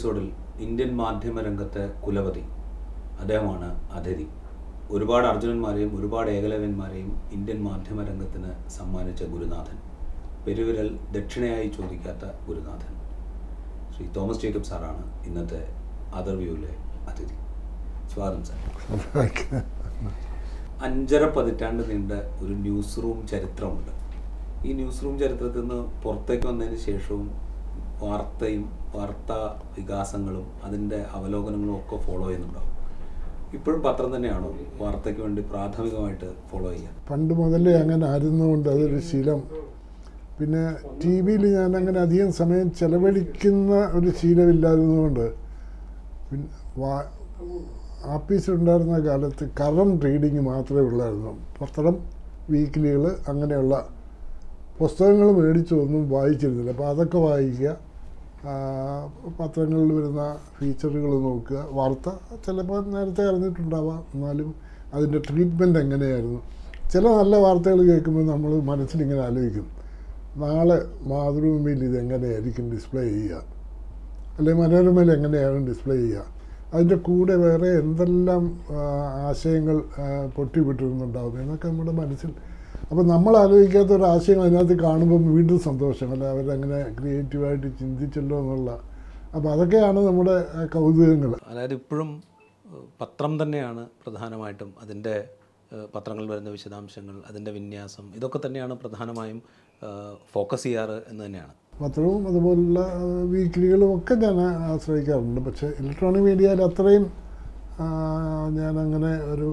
എപ്പിസോഡിൽ 0.00 0.28
ഇന്ത്യൻ 0.66 0.90
മാധ്യമ 0.98 1.40
രംഗത്തെ 1.46 1.82
കുലപതി 2.04 2.42
അദ്ദേഹമാണ് 3.22 3.66
അതിഥി. 3.96 4.24
ഒരുപാട് 4.94 5.26
അർജുനന്മാരെയും 5.30 5.90
ഒരുപാട് 5.98 6.28
ഏകലവ്യന്മാരെയും 6.36 7.10
ഇന്ത്യൻ 7.32 7.58
മാധ്യമ 7.66 8.04
രംഗത്തിന് 8.10 8.52
സമ്മാനിച്ച 8.76 9.24
ഗുരുനാഥൻ. 9.32 9.76
പെരുവിരൽ 10.46 10.88
ദക്ഷിണയായി 11.16 11.68
ചോദിക്കാത്ത 11.78 12.30
ഗുരുനാഥൻ. 12.46 12.94
ശ്രീ 13.96 14.06
തോമസ് 14.16 14.42
ജേക്കബ് 14.44 14.70
സാറാണ് 14.70 15.04
ഇന്നത്തെ 15.26 15.60
അതർവ്യൂവിലെ 16.20 16.72
അതിഥി. 17.12 17.36
സ്വാഗതം 18.14 18.42
സാർ. 18.44 18.58
അഞ്ചര 20.88 21.22
പതിറ്റാണ്ട് 21.36 21.84
നീണ്ട 21.90 22.12
ഒരു 22.42 22.56
ന്യൂസ് 22.66 22.98
റൂം 23.04 23.20
ചരിത്രമുണ്ട്. 23.34 23.92
ഈ 24.66 24.72
ന്യൂസ് 24.80 25.04
റൂം 25.04 25.18
ചരിത്രത്തിൽ 25.24 25.60
നിന്ന് 25.60 25.80
പുറത്തേക്ക് 26.02 26.46
വന്നതിന് 26.46 26.80
ശേഷവും 26.88 27.49
വാർത്തയും 28.02 28.64
വാർത്താ 28.96 29.38
വികാസങ്ങളും 29.78 30.46
അതിന്റെ 30.64 30.98
അവലോകനങ്ങളും 31.16 31.74
ഒക്കെ 31.78 31.96
ഫോളോ 32.06 32.26
ചെയ്യുന്നുണ്ടാവും. 32.26 32.70
ഇപ്പോഴും 33.56 33.80
പത്രം 33.82 34.16
തന്നെയാണോ 34.16 34.54
വാർത്തയ്ക്ക് 34.80 35.20
വേണ്ടി 35.20 35.42
പ്രാഥമികമായിട്ട് 35.42 36.28
ഫോളോ 36.50 36.70
ചെയ്യുക? 36.72 36.90
പണ്ട് 37.10 37.34
മുതലേ 37.34 37.72
അങ്ങനെ 37.82 38.06
ആയിരുന്നുകൊണ്ട് 38.06 38.68
അതൊരു 38.68 39.00
ശീലം. 39.00 39.40
പിന്നെ 40.38 40.62
ടി 41.04 41.20
വിയിൽ 41.20 41.42
ഞാൻ 41.56 41.76
അങ്ങനെ 41.76 42.00
അധികം 42.00 42.32
സമയം 42.32 42.72
ചെലവഴിക്കുന്ന 42.72 43.72
ഒരു 43.98 44.10
ശീലമില്ലായിരുന്നതുകൊണ്ട് 44.20 45.26
പിന്നെ 46.28 46.48
വാ 46.80 46.94
ആപ്പീസിലുണ്ടായിരുന്ന 48.04 48.98
കാലത്ത് 48.98 49.44
കറണ്ട് 49.60 50.04
റീഡിങ് 50.04 50.40
മാത്രമേ 50.40 50.80
ഉള്ളായിരുന്നു. 50.80 51.32
പത്രം 51.60 51.96
വീക്കിലികൾ 52.50 53.04
അങ്ങനെയുള്ള 53.28 53.74
പുസ്തകങ്ങൾ 54.78 55.30
മേടിച്ചൊന്നും 55.32 56.10
വായിച്ചിരുന്നില്ല. 56.10 56.70
അപ്പോൾ 56.70 56.88
അതൊക്കെ 56.88 57.18
വായിക്കുക. 57.18 57.89
പത്രങ്ങളിൽ 59.40 59.92
വരുന്ന 59.92 60.36
ഫീച്ചറുകൾ 60.58 61.12
നോക്കുക. 61.20 61.66
വാർത്ത 61.70 62.08
ചിലപ്പോൾ 62.46 62.86
നേരത്തെ 62.86 63.22
അറിഞ്ഞിട്ടുണ്ടാവാം. 63.28 64.04
എന്നാലും 64.14 64.54
അതിന്റെ 64.94 65.18
ട്രീറ്റ്മെന്റ് 65.18 65.78
എങ്ങനെയായിരുന്നു? 65.78 66.40
ചില 66.92 67.08
നല്ല 67.08 67.36
വാർത്തകൾ 67.36 67.82
കേൾക്കുമ്പോൾ 67.82 68.26
നമ്മൾ 68.26 68.60
മനസ്സിലിങ്ങനെ 68.60 69.20
ആലോചിക്കും. 69.20 69.66
നാളെ 70.36 70.78
മാതൃഭൂമിയിൽ 71.08 71.84
ഇതെങ്ങനെയായിരിക്കും 71.84 72.72
ഡിസ്പ്ലേ 72.72 73.04
ചെയ്യുക? 73.08 73.36
അല്ലെങ്കിൽ 74.38 74.62
മനോരമയിൽ 74.62 75.12
എങ്ങനെയാണ് 75.12 75.66
ഡിസ്പ്ലേ 75.68 75.96
ചെയ്യുക? 75.96 76.24
അതിന്റെ 76.74 76.96
കൂടെ 76.96 77.34
വേറെ 77.34 77.68
എന്തെല്ലാം 77.68 78.60
ആശയങ്ങൾ 79.28 79.82
പൊട്ടിവിട്ടിരുന്നുണ്ടാവും 80.36 81.40
എന്നൊക്കെ 81.42 81.68
നമ്മുടെ 81.68 81.92
മനസ്സിൽ 81.92 82.32
അപ്പോൾ 82.88 83.04
നമ്മൾ 83.06 83.36
ആലോചിക്കാത്ത 83.36 83.92
ഒരു 83.92 84.02
ആശയം 84.02 84.42
അതിനകത്ത് 84.42 84.76
കാണുമ്പോൾ 84.82 85.20
വീണ്ടും 85.36 85.58
സന്തോഷം 85.58 86.12
അല്ല? 86.12 86.24
അവരങ്ങനെ 86.34 86.78
ക്രിയേറ്റീവായിട്ട് 86.98 87.68
ചിന്തിച്ചല്ലോ 87.80 88.38
എന്നുള്ള. 88.38 88.70
അപ്പോൾ 89.36 89.48
അതൊക്കെയാണ് 89.52 90.00
നമ്മുടെ 90.06 90.34
കൗതുകങ്ങൾ 90.74 91.32
അതായത് 91.50 91.74
ഇപ്പോഴും 91.74 92.10
പത്രം 93.00 93.42
തന്നെയാണ് 93.42 93.82
പ്രധാനമായിട്ടും 94.04 94.74
അതിന്റെ 94.82 95.14
പത്രങ്ങൾ 95.72 95.92
പത്രങ്ങളിൽ 95.94 96.30
വരുന്ന 96.30 96.50
വിശദാംശങ്ങൾ 96.50 97.16
അതിന്റെ 97.30 97.50
വിന്യാസം 97.50 98.06
ഇതൊക്കെ 98.18 98.38
തന്നെയാണ് 98.46 98.74
പ്രധാനമായും 98.74 99.38
ഫോക്കസ് 100.32 100.62
ചെയ്യാറ് 100.62 100.96
എന്ന് 101.10 101.26
തന്നെയാണ്. 101.26 101.52
പത്രവും 101.82 102.28
അതുപോലുള്ള 102.28 102.80
വീക്കിലികളും 103.32 103.98
ഒക്കെ 103.98 104.14
ഞാൻ 104.14 104.38
ആശ്രയിക്കാറുണ്ട്. 104.72 105.40
പക്ഷേ 105.40 105.68
ഇലക്ട്രോണിക് 105.80 106.22
മീഡിയയിൽ 106.22 106.62
അത്രയും 106.68 107.04
ഞാനങ്ങനെ 108.58 109.12
ഒരു 109.32 109.48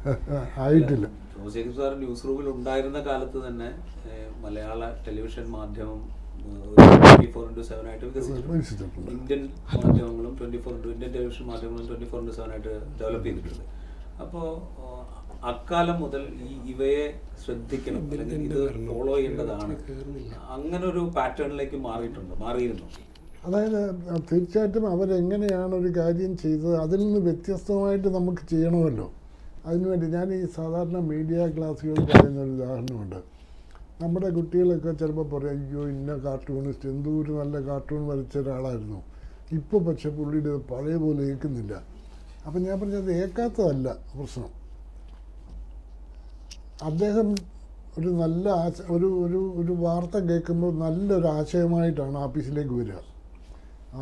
ആയിട്ടില്ല. 0.64 1.06
ജേക്കബ് 1.54 1.76
സാർ 1.78 1.92
ന്യൂസ് 2.02 2.26
റൂമിൽ 2.28 2.46
ഉണ്ടായിരുന്ന 2.56 2.98
കാലത്ത് 3.08 3.38
തന്നെ 3.46 3.70
മലയാള 4.44 4.80
ടെലിവിഷൻ 5.06 5.46
മാധ്യമം 5.56 6.00
ട്വന്റി 7.02 7.28
ഫോർ 7.34 7.44
ഇന്റു 7.50 7.62
സെവൻ 7.68 7.84
ആയിട്ട് 7.90 8.04
വികസിച്ചു. 8.08 8.42
വികസിച്ചിട്ടുണ്ട് 8.52 9.10
ഇന്ത്യൻ 9.16 9.42
മാധ്യമങ്ങളും 9.76 10.32
twenty 10.40 10.58
four 10.64 10.74
into 10.78 10.90
Indian 10.94 11.12
television 11.16 11.44
മാധ്യമങ്ങളും 11.52 11.86
ട്വന്റി 11.90 12.08
ഫോർ 12.12 12.20
ഇന്റു 12.22 12.34
സെവൻ 12.38 12.50
ആയിട്ട് 12.54 12.72
ഡെവലപ്പ് 13.00 13.26
ചെയ്തിട്ടുണ്ട്. 13.28 13.64
അപ്പോൾ 14.24 14.46
അക്കാലം 15.52 15.96
മുതൽ 16.02 16.22
ഈ 16.48 16.52
ഇവയെ 16.72 17.02
ശ്രദ്ധിക്കണം. 17.44 18.02
അല്ലെങ്കിൽ 18.12 18.44
ഇത് 18.50 18.60
ഫോളോ 18.90 19.14
ചെയ്യേണ്ടതാണ്. 19.16 19.74
അങ്ങനെ 20.56 20.84
ഒരു 20.92 21.02
പാറ്റേണിലേക്ക് 21.16 21.80
മാറിയിട്ടുണ്ട് 21.88 22.34
മാറിയിരുന്നു. 22.44 22.86
അതായത് 23.46 23.80
തീർച്ചയായിട്ടും 24.28 24.84
അവരെങ്ങനെയാണ് 24.92 25.74
ഒരു 25.80 25.90
കാര്യം 25.98 26.32
ചെയ്തത് 26.42 26.76
അതിൽ 26.84 27.00
നിന്ന് 27.06 27.20
വ്യത്യസ്തമായിട്ട് 27.26 28.08
നമുക്ക് 28.16 28.42
ചെയ്യണമല്ലോ. 28.52 29.08
അതിനുവേണ്ടി 29.66 30.06
ഞാൻ 30.16 30.28
ഈ 30.38 30.40
സാധാരണ 30.56 30.98
മീഡിയ 31.10 31.46
ക്ലാസ്സുകൾ 31.56 31.98
പറയുന്ന 32.10 32.40
ഒരു 32.46 32.52
ഉദാഹരണമുണ്ട്. 32.56 33.20
നമ്മുടെ 34.02 34.28
കുട്ടികളൊക്കെ 34.36 34.92
ചിലപ്പോൾ 35.00 35.26
പറയും 35.34 35.52
അയ്യോ 35.56 35.82
ഇന്ന 35.94 36.12
കാർട്ടൂണിസ്റ്റ് 36.24 36.88
എന്തോ 36.92 37.10
ഒരു 37.22 37.32
നല്ല 37.40 37.56
കാർട്ടൂൺ 37.68 38.02
വരച്ച 38.10 38.34
ഒരാളായിരുന്നു. 38.38 39.00
ഇപ്പോൾ 39.58 39.80
പക്ഷെ 39.88 40.10
പുള്ളിയുടെ 40.16 40.52
പഴയ 40.70 40.96
പോലെ 41.04 41.22
ഏൽക്കുന്നില്ല 41.30 41.74
അപ്പം 42.46 42.60
ഞാൻ 42.66 42.76
പറഞ്ഞത് 42.80 43.10
ഏക്കാത്തതല്ല 43.22 43.88
പ്രശ്നം. 44.12 44.50
അദ്ദേഹം 46.88 47.28
ഒരു 47.98 48.10
നല്ല 48.22 48.48
ആശ 48.64 48.82
ഒരു 48.94 49.08
ഒരു 49.24 49.40
ഒരു 49.60 49.72
വാർത്ത 49.84 50.16
കേൾക്കുമ്പോൾ 50.28 50.72
നല്ലൊരു 50.84 51.28
ആശയമായിട്ടാണ് 51.38 52.16
ആഫീസിലേക്ക് 52.26 52.74
വരിക. 52.80 53.00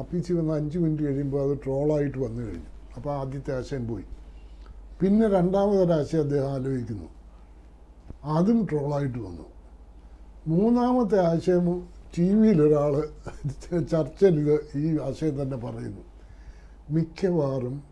ആഫീസിൽ 0.02 0.34
വന്ന് 0.38 0.54
അഞ്ച് 0.54 0.78
മിനിറ്റ് 0.78 1.04
കഴിയുമ്പോൾ 1.08 1.40
അത് 1.46 1.54
ട്രോളായിട്ട് 1.64 2.18
വന്നു 2.18 2.40
കഴിഞ്ഞു. 2.46 2.70
അപ്പോൾ 2.96 3.12
ആദ്യത്തെ 3.20 3.52
ആശയം 3.58 3.84
പോയി. 3.88 4.06
പിന്നെ 5.02 5.28
രണ്ടാമതൊരാശയം 5.28 6.20
അദ്ദേഹം 6.20 6.50
ആലോചിക്കുന്നു. 6.50 7.08
അതും 8.24 8.66
ട്രോളായിട്ട് 8.70 9.18
വന്നു. 9.18 9.46
മൂന്നാമത്തെ 10.46 11.18
ആശയം 11.20 11.88
ടി 12.18 12.34
വിയിലൊരാൾ 12.34 13.08
ചർച്ചയിൽ 13.80 14.58
ഈ 14.76 14.98
ആശയം 14.98 15.42
തന്നെ 15.42 15.56
പറയുന്നു. 15.56 16.02
മിക്കവാറും 16.90 17.82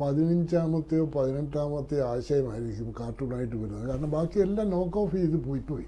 പതിനഞ്ചാമത്തെയോ 0.00 1.06
പതിനെട്ടാമത്തെയോ 1.06 2.06
ആശയമായിരിക്കും 2.06 2.94
കാർട്ടൂണായിട്ട് 3.00 3.56
വരുന്നത്. 3.56 3.88
കാരണം 3.88 4.10
ബാക്കിയെല്ലാം 4.10 4.70
നോക്ക് 4.70 4.98
ഓഫ് 4.98 5.16
ചെയ്ത് 5.16 5.44
പോയി 5.44 5.60
പോയി. 5.60 5.84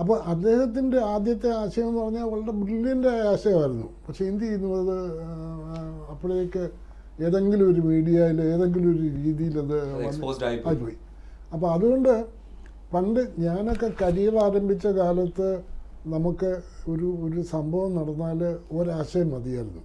അപ്പോൾ 0.00 0.20
അദ്ദേഹത്തിന്റെ 0.20 1.00
ആദ്യത്തെ 1.04 1.48
ആശയം 1.48 1.88
എന്ന് 1.88 2.02
പറഞ്ഞാൽ 2.02 2.24
വളരെ 2.24 2.52
ബ്രില്യന്റായ 2.52 3.20
ആശയമായിരുന്നു. 3.20 3.86
പക്ഷേ 4.08 4.24
എന്ത് 4.24 4.44
ചെയ്യുന്നു 4.44 4.68
അത്? 4.68 5.22
അപ്പോഴേക്ക് 6.10 6.70
ഏതെങ്കിലും 7.26 7.66
ഒരു 7.72 7.80
മീഡിയയിൽ 7.80 8.38
ഏതെങ്കിലും 8.52 8.88
ഒരു 8.94 9.02
രീതിയിൽ 9.26 9.54
അത് 9.64 9.76
ആയിപ്പോയി. 10.48 10.96
അപ്പോൾ 11.54 11.68
അതുകൊണ്ട് 11.74 12.12
പണ്ട് 12.92 13.20
ഞാനൊക്കെ 13.38 13.88
കരിയർ 14.02 14.34
ആരംഭിച്ച 14.46 14.86
കാലത്ത് 15.00 15.48
നമുക്ക് 16.14 16.50
ഒരു 16.88 17.08
ഒരു 17.26 17.40
സംഭവം 17.54 17.90
നടന്നാൽ 17.98 18.40
ഒരാശയം 18.78 19.28
മതിയായിരുന്നു. 19.34 19.82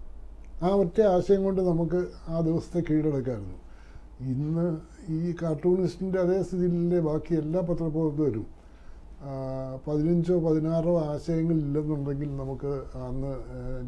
ആ 0.63 0.69
ഒറ്റ 0.81 0.97
ആശയം 1.15 1.41
കൊണ്ട് 1.43 1.61
നമുക്ക് 1.61 2.01
ആ 2.27 2.39
ദിവസത്തെ 2.39 2.81
കീഴടക്കായിരുന്നു. 2.89 3.57
ഇന്ന് 4.33 4.67
ഈ 5.09 5.35
കാർട്ടൂണിസ്റ്റിന്റെ 5.41 6.19
അതേ 6.19 6.37
സ്ഥിതിയിലെ 6.43 6.99
ബാക്കി 7.07 7.33
എല്ലാ 7.35 7.61
പത്രപ്രവർത്തകരും 7.61 8.45
പതിനഞ്ചോ 9.87 10.35
പതിനാറോ 10.45 10.93
ആശയങ്ങൾ 11.11 11.57
ഇല്ലെന്നുണ്ടെങ്കിൽ 11.65 12.29
നമുക്ക് 12.41 12.71
അന്ന് 13.07 13.33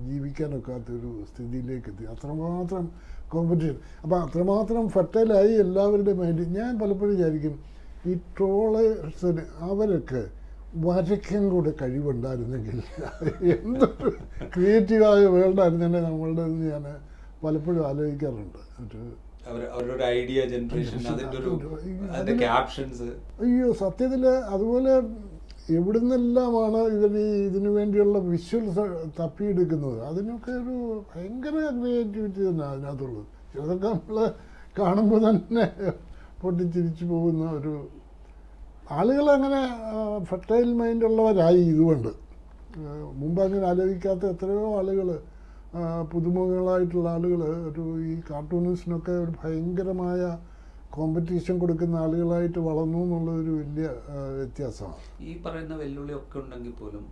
ജീവിക്കാനൊക്കാത്തൊരു 0.07 1.11
സ്ഥിതിയിലേക്ക് 1.29 1.89
എത്തി. 1.91 2.05
അത്രമാത്രം 2.13 2.85
കോമ്പറ്റീഷൻ 3.31 3.77
അപ്പോൾ 4.03 4.17
അത്രമാത്രം 4.21 4.87
ഫെർട്ടൈലായി 4.89 5.53
എല്ലാവരുടെയും 5.57 6.19
മൈൻഡ് 6.19 6.45
ഞാൻ 6.57 6.71
പലപ്പോഴും 6.79 7.13
വിചാരിക്കും 7.15 7.55
ഈ 8.05 8.13
ട്രോളേഴ്സിന് 8.37 9.43
അവരൊക്കെ 9.67 10.23
വരയ്ക്കാൻ 10.85 11.43
കൂടെ 11.49 11.71
കഴിവുണ്ടായിരുന്നെങ്കിൽ 11.81 12.77
എന്തൊരു 13.53 14.09
ക്രിയേറ്റീവായ 14.53 15.21
വേൾഡായിരുന്നെ 15.35 16.01
നമ്മളുടെ 16.01 16.43
ഞാൻ 16.65 16.83
പലപ്പോഴും 17.43 17.81
ആലോചിക്കാറുണ്ട്. 17.87 18.59
അവരുടെ 19.71 20.05
ഐഡിയ 20.13 20.39
ജനറേഷൻ 20.45 20.99
അതിന്റെ 21.11 21.37
ഒരു 22.23 22.33
ക്യാപ്ഷൻസ് 22.39 23.07
അയ്യോ 23.41 23.67
സത്യത്തിൽ 23.81 24.23
അതുപോലെ 24.49 24.93
എവിടുന്നെല്ലാമാണ് 25.75 26.79
ഇവർ 26.95 27.13
ഇതിന് 27.15 27.23
ഇതിനു 27.47 27.69
വേണ്ടിയുള്ള 27.77 28.17
വിഷ്വൽസ് 28.31 28.83
തപ്പിയെടുക്കുന്നത്? 29.19 29.97
അതിനൊക്കെ 30.09 30.51
ഒരു 30.61 30.75
ഭയങ്കര 31.09 31.55
ക്രിയേറ്റിവിറ്റി 31.79 32.41
തന്നെ 32.49 32.65
അതിനകത്തുള്ളത്. 32.73 33.25
ചിലതൊക്കെ 33.51 33.89
നമ്മൾ 33.95 34.17
കാണുമ്പോൾ 34.79 35.19
തന്നെ 35.27 35.65
പൊട്ടിച്ചിരിച്ചു 36.41 37.05
പോകുന്ന 37.11 37.43
ഒരു 37.57 37.73
ആളുകൾ 38.97 39.25
അങ്ങനെ 39.35 39.61
ഫെർട്ടൈൽ 40.29 40.69
മൈൻഡ് 40.81 41.05
ഉള്ളവരായി 41.09 41.61
ഇതുകൊണ്ട്. 41.71 42.11
മുമ്പ് 43.21 43.39
അങ്ങനെ 43.45 43.65
ആലോചിക്കാത്ത 43.71 44.23
എത്രയോ 44.33 44.65
ആളുകൾ 44.79 45.09
പുതുമുഖങ്ങളായിട്ടുള്ള 46.11 47.07
ആളുകൾ 47.15 47.41
ഒരു 47.69 47.83
ഈ 48.11 48.13
കാർട്ടൂണിസ്റ്റിനൊക്കെ 48.29 49.15
ഒരു 49.23 49.33
ഭയങ്കരമായ 49.41 50.21
കോമ്പറ്റീഷൻ 50.95 51.55
കൊടുക്കുന്ന 51.61 51.95
ആളുകളായിട്ട് 52.03 52.59
വളർന്നു 52.67 52.99
എന്നുള്ളൊരു 53.05 53.51
വലിയ 53.59 53.87
വ്യത്യാസമാണ്. 54.37 55.03
ഈ 55.29 55.33
പറയുന്ന 55.45 55.75
വെല്ലുവിളിയൊക്കെ 55.81 56.37
ഉണ്ടെങ്കിൽ 56.43 56.73
പോലും 56.81 57.03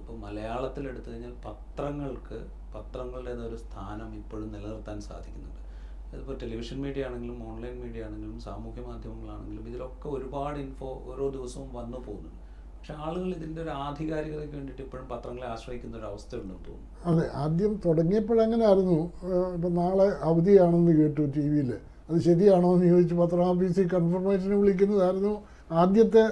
ഇപ്പോൾ 0.00 0.16
മലയാളത്തിൽ 0.24 0.84
എടുത്തു 0.92 1.08
കഴിഞ്ഞാൽ 1.10 1.34
പത്രങ്ങൾക്ക് 1.46 2.38
പത്രങ്ങളുടെ 2.74 3.32
ഒരു 3.48 3.58
സ്ഥാനം 3.64 4.10
ഇപ്പോഴും 4.20 4.48
നിലനിർത്താൻ 4.54 4.98
സാധിക്കുന്നുണ്ട്. 5.08 5.62
അതിപ്പോൾ 6.10 6.36
ടെലിവിഷൻ 6.42 6.76
മീഡിയ 6.84 7.06
ആണെങ്കിലും 7.08 7.38
ഓൺലൈൻ 7.50 7.74
മീഡിയ 7.84 8.06
ആണെങ്കിലും 8.08 8.36
സാമൂഹ്യ 8.46 8.82
മാധ്യമങ്ങളാണെങ്കിലും 8.90 9.64
ഇതിലൊക്കെ 9.70 10.08
ഒരുപാട് 10.16 10.58
ഇൻഫോ 10.64 10.90
ഓരോ 11.10 11.24
ദിവസവും 11.36 11.68
വന്നു 11.78 11.98
പോകുന്നുണ്ട്. 12.06 12.42
പക്ഷെ 12.78 12.94
ആളുകൾ 13.06 13.28
ഇതിന്റെ 13.38 13.60
ഒരു 13.64 13.72
ആധികാരികതയ്ക്ക് 13.86 14.56
വേണ്ടിയിട്ട് 14.58 14.82
ഇപ്പോഴും 14.86 15.06
പത്രങ്ങളെ 15.12 15.46
ആശ്രയിക്കുന്ന 15.54 15.96
ഒരു 16.00 16.06
അവസ്ഥ 16.10 16.30
ഉണ്ടെന്ന് 16.40 16.64
തോന്നുന്നു. 16.68 16.90
അതെ 17.10 17.24
ആദ്യം 17.42 17.72
തുടങ്ങിയപ്പോഴങ്ങനെ 17.86 18.64
ആയിരുന്നു 18.70 18.98
ഇപ്പം 19.56 19.74
നാളെ 19.82 20.08
അവധിയാണെന്ന് 20.30 20.94
കേട്ടു 21.00 21.22
ടി 21.36 21.44
വിയിൽ 21.52 21.72
അത് 22.08 22.18
ശരിയാണോ 22.26 22.68
എന്ന് 22.74 22.86
ചോദിച്ച് 22.92 23.14
പത്രം 23.22 23.44
ഓഫീസിൽ 23.52 23.86
കൺഫർമേഷന് 23.94 24.56
വിളിക്കുന്നതായിരുന്നു 24.60 25.32
ആദ്യത്തെ 25.82 26.22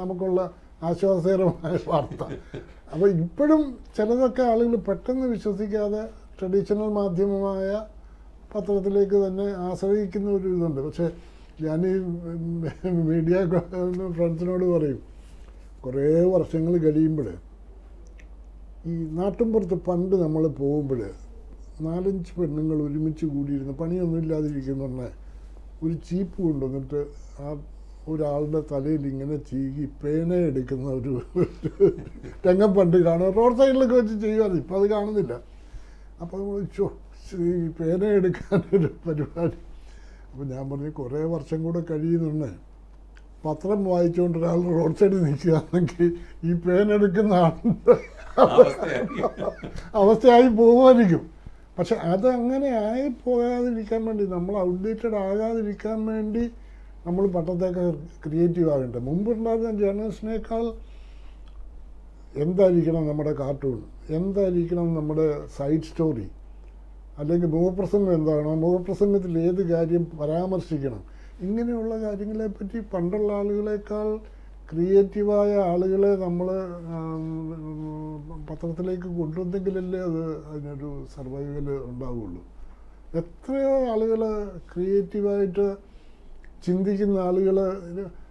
നമുക്കുള്ള 0.00 0.40
ആശ്വാസകരമായ 0.88 1.76
വാർത്ത. 1.90 2.22
അപ്പോൾ 2.92 3.08
ഇപ്പോഴും 3.24 3.62
ചിലതൊക്കെ 3.96 4.42
ആളുകൾ 4.52 4.74
പെട്ടെന്ന് 4.88 5.26
വിശ്വസിക്കാതെ 5.34 6.02
ട്രഡീഷണൽ 6.40 6.90
മാധ്യമമായ 6.98 7.70
പത്രത്തിലേക്ക് 8.52 9.16
തന്നെ 9.24 9.46
ആശ്രയിക്കുന്ന 9.68 10.28
ഒരു 10.38 10.48
ഇതുണ്ട്. 10.56 10.80
പക്ഷേ 10.86 11.06
ഞാൻ 11.66 11.80
മീഡിയ 13.10 13.36
ഫ്രണ്ട്സിനോട് 14.18 14.66
പറയും 14.74 15.00
കുറേ 15.84 16.04
വർഷങ്ങൾ 16.34 16.74
കഴിയുമ്പോൾ 16.84 17.28
ഈ 18.90 18.94
നാട്ടിൻപുറത്ത് 19.18 19.76
പണ്ട് 19.88 20.14
നമ്മൾ 20.24 20.42
പോകുമ്പോൾ 20.60 21.00
നാലഞ്ച് 21.86 22.32
പെണ്ണുങ്ങൾ 22.38 22.82
ഒരുമിച്ച് 22.82 23.26
കൂടിയിരുന്ന് 23.26 23.72
പണിയൊന്നും 23.72 24.20
ഇല്ലാതിരിക്കുന്ന 24.20 25.08
ഒരു 25.82 25.94
ചീപ്പ് 26.08 26.42
കൊണ്ടുവന്നിട്ട് 26.42 27.00
ആ 27.40 27.48
ഒരാളുടെ 28.12 28.62
തലയിൽ 28.72 29.06
ഇങ്ങനെ 29.06 29.36
ചീകി 29.36 29.84
പേന 30.02 30.34
എടുക്കുന്ന 30.34 30.90
ഒരു 30.90 31.12
രംഗം 32.46 32.74
പണ്ട് 32.74 32.96
കാണുക 32.96 33.30
റോഡ് 33.30 33.58
സൈഡിലൊക്കെ 33.58 33.94
വെച്ച് 33.94 34.14
ചെയ്യുമായിരുന്നു 34.24 34.60
ഇപ്പം 34.62 34.76
അത് 34.80 34.86
കാണുന്നില്ല. 34.90 35.34
അപ്പോൾ 36.20 36.36
നമ്മൾ 36.40 36.64
ചോ 36.76 36.86
ഈ 37.34 37.68
പേന 37.68 38.04
എടുക്കാനൊരു 38.04 38.90
പരിപാടി. 39.06 39.58
അപ്പോൾ 40.30 40.44
ഞാൻ 40.44 40.70
പറഞ്ഞു 40.70 40.90
കുറേ 40.90 41.24
വർഷം 41.24 41.62
കൂടെ 41.62 41.80
കഴിയുന്നുണ്ട്. 41.90 42.50
പത്രം 43.44 43.84
വായിച്ചുകൊണ്ട് 43.84 44.38
ഒരാൾ 44.38 44.62
റോഡ് 44.78 44.94
സൈഡിൽ 44.94 45.22
നിൽക്കുകയാണെങ്കിൽ 45.22 46.16
ഈ 46.44 46.52
പേന 46.52 46.92
എടുക്കുന്ന 46.92 47.34
ആളുടെ. 47.34 47.96
അവസ്ഥയായി. 49.94 50.48
പോകുമായിരിക്കും 50.48 51.37
പക്ഷെ 51.78 51.94
അതങ്ങനെ 52.06 52.68
ആയി 52.84 53.08
പോകാതിരിക്കാൻ 53.24 54.04
വേണ്ടി 54.04 54.24
നമ്മൾ 54.26 54.54
ഔട്ട്ഡേറ്റഡ് 54.58 55.16
ആകാതിരിക്കാൻ 55.16 56.06
വേണ്ടി 56.06 56.44
നമ്മൾ 57.06 57.26
പട്ടത്തേക്ക് 57.26 57.84
ക്രിയേറ്റീവ് 58.24 58.70
ആകേണ്ടത് 58.70 58.98
മുമ്പുണ്ടായിരുന്ന 59.00 59.70
ജേണൽസിനേക്കാൾ 59.78 60.64
എന്തായിരിക്കണം 62.34 63.04
നമ്മുടെ 63.08 63.32
കാർട്ടൂൺ 63.32 63.78
എന്തായിരിക്കണം 64.08 64.88
നമ്മുടെ 64.94 65.26
സൈഡ് 65.58 65.82
സ്റ്റോറി 65.82 66.26
അല്ലെങ്കിൽ 67.18 67.48
മുഖപ്രസംഗം 67.48 68.14
എന്താണോ 68.14 68.54
മുഖപ്രസംഗത്തിൽ 68.56 69.38
ഏത് 69.38 69.62
കാര്യം 69.70 70.06
പരാമർശിക്കണം? 70.20 71.00
ഇങ്ങനെയുള്ള 71.40 71.94
കാര്യങ്ങളെപ്പറ്റി 72.02 72.78
പണ്ടുള്ള 72.92 73.32
ആളുകളെക്കാൾ 73.32 74.08
ക്രിയേറ്റീവായ 74.70 75.52
ആളുകളെ 75.70 76.10
നമ്മൾ 76.24 76.48
പത്രത്തിലേക്ക് 78.48 79.08
കൊണ്ടുവന്നെങ്കിലല്ലേ 79.18 80.00
അത് 80.08 80.22
അതിനൊരു 80.50 80.90
സർവൈവൽ 81.14 81.68
ഉണ്ടാവുകയുള്ളൂ 81.90 82.42
എത്രയോ 83.20 83.74
ആളുകൾ 83.92 84.22
ക്രിയേറ്റീവായിട്ട് 84.72 85.66
ചിന്തിക്കുന്ന 86.66 87.18
ആളുകൾ 87.28 87.58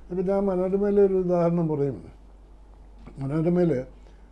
ഇപ്പം 0.10 0.24
ഞാൻ 0.30 0.42
മനോരമയിലെ 0.50 1.02
ഒരു 1.08 1.16
ഉദാഹരണം 1.24 1.66
പറയും. 1.68 1.98
മനോരമയിൽ 3.22 3.72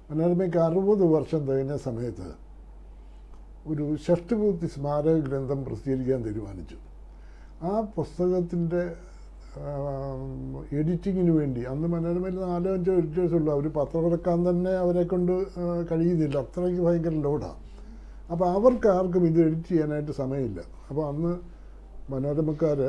മനോരമയ്ക്ക് 0.09 0.59
അറുപത് 0.67 1.03
വർഷം 1.15 1.41
തികഞ്ഞ 1.47 1.75
സമയത്ത് 1.87 2.27
ഒരു 3.71 3.85
ഷഷ്ടിപൂർത്തി 4.05 4.67
സ്മാരക 4.75 5.17
ഗ്രന്ഥം 5.27 5.59
പ്രസിദ്ധീകരിക്കാൻ 5.67 6.19
തീരുമാനിച്ചു. 6.27 6.77
ആ 7.69 7.73
പുസ്തകത്തിന്റെ 7.97 8.83
എഡിറ്റിങ്ങിന് 10.79 11.33
വേണ്ടി. 11.39 11.61
അന്ന് 11.71 11.87
മനോരമയിൽ 11.87 12.35
നാലോ 12.39 12.71
അഞ്ചോ 12.77 12.93
എഡിറ്റേഴ്സ് 12.99 13.35
ഉള്ളൂ. 13.39 13.49
അവർ 13.53 13.65
പത്രം 13.77 14.05
ഇറക്കാൻ 14.09 14.39
തന്നെ 14.49 14.71
അവരെ 14.83 15.03
കൊണ്ട് 15.03 15.33
കഴിയുന്നില്ല. 15.91 16.37
അത്രയ്ക്ക് 16.45 16.81
ഭയങ്കര 16.81 17.15
ലോഡാണ് 17.27 17.61
അപ്പോൾ 18.31 18.47
അവർക്ക് 18.57 18.87
ആർക്കും 18.87 19.23
ഇത് 19.27 19.39
എഡിറ്റ് 19.47 19.69
ചെയ്യാനായിട്ട് 19.69 20.11
സമയമില്ല. 20.21 20.59
അപ്പോൾ 20.89 21.03
അന്ന് 21.11 21.33
മനോരമക്കാർ 22.13 22.79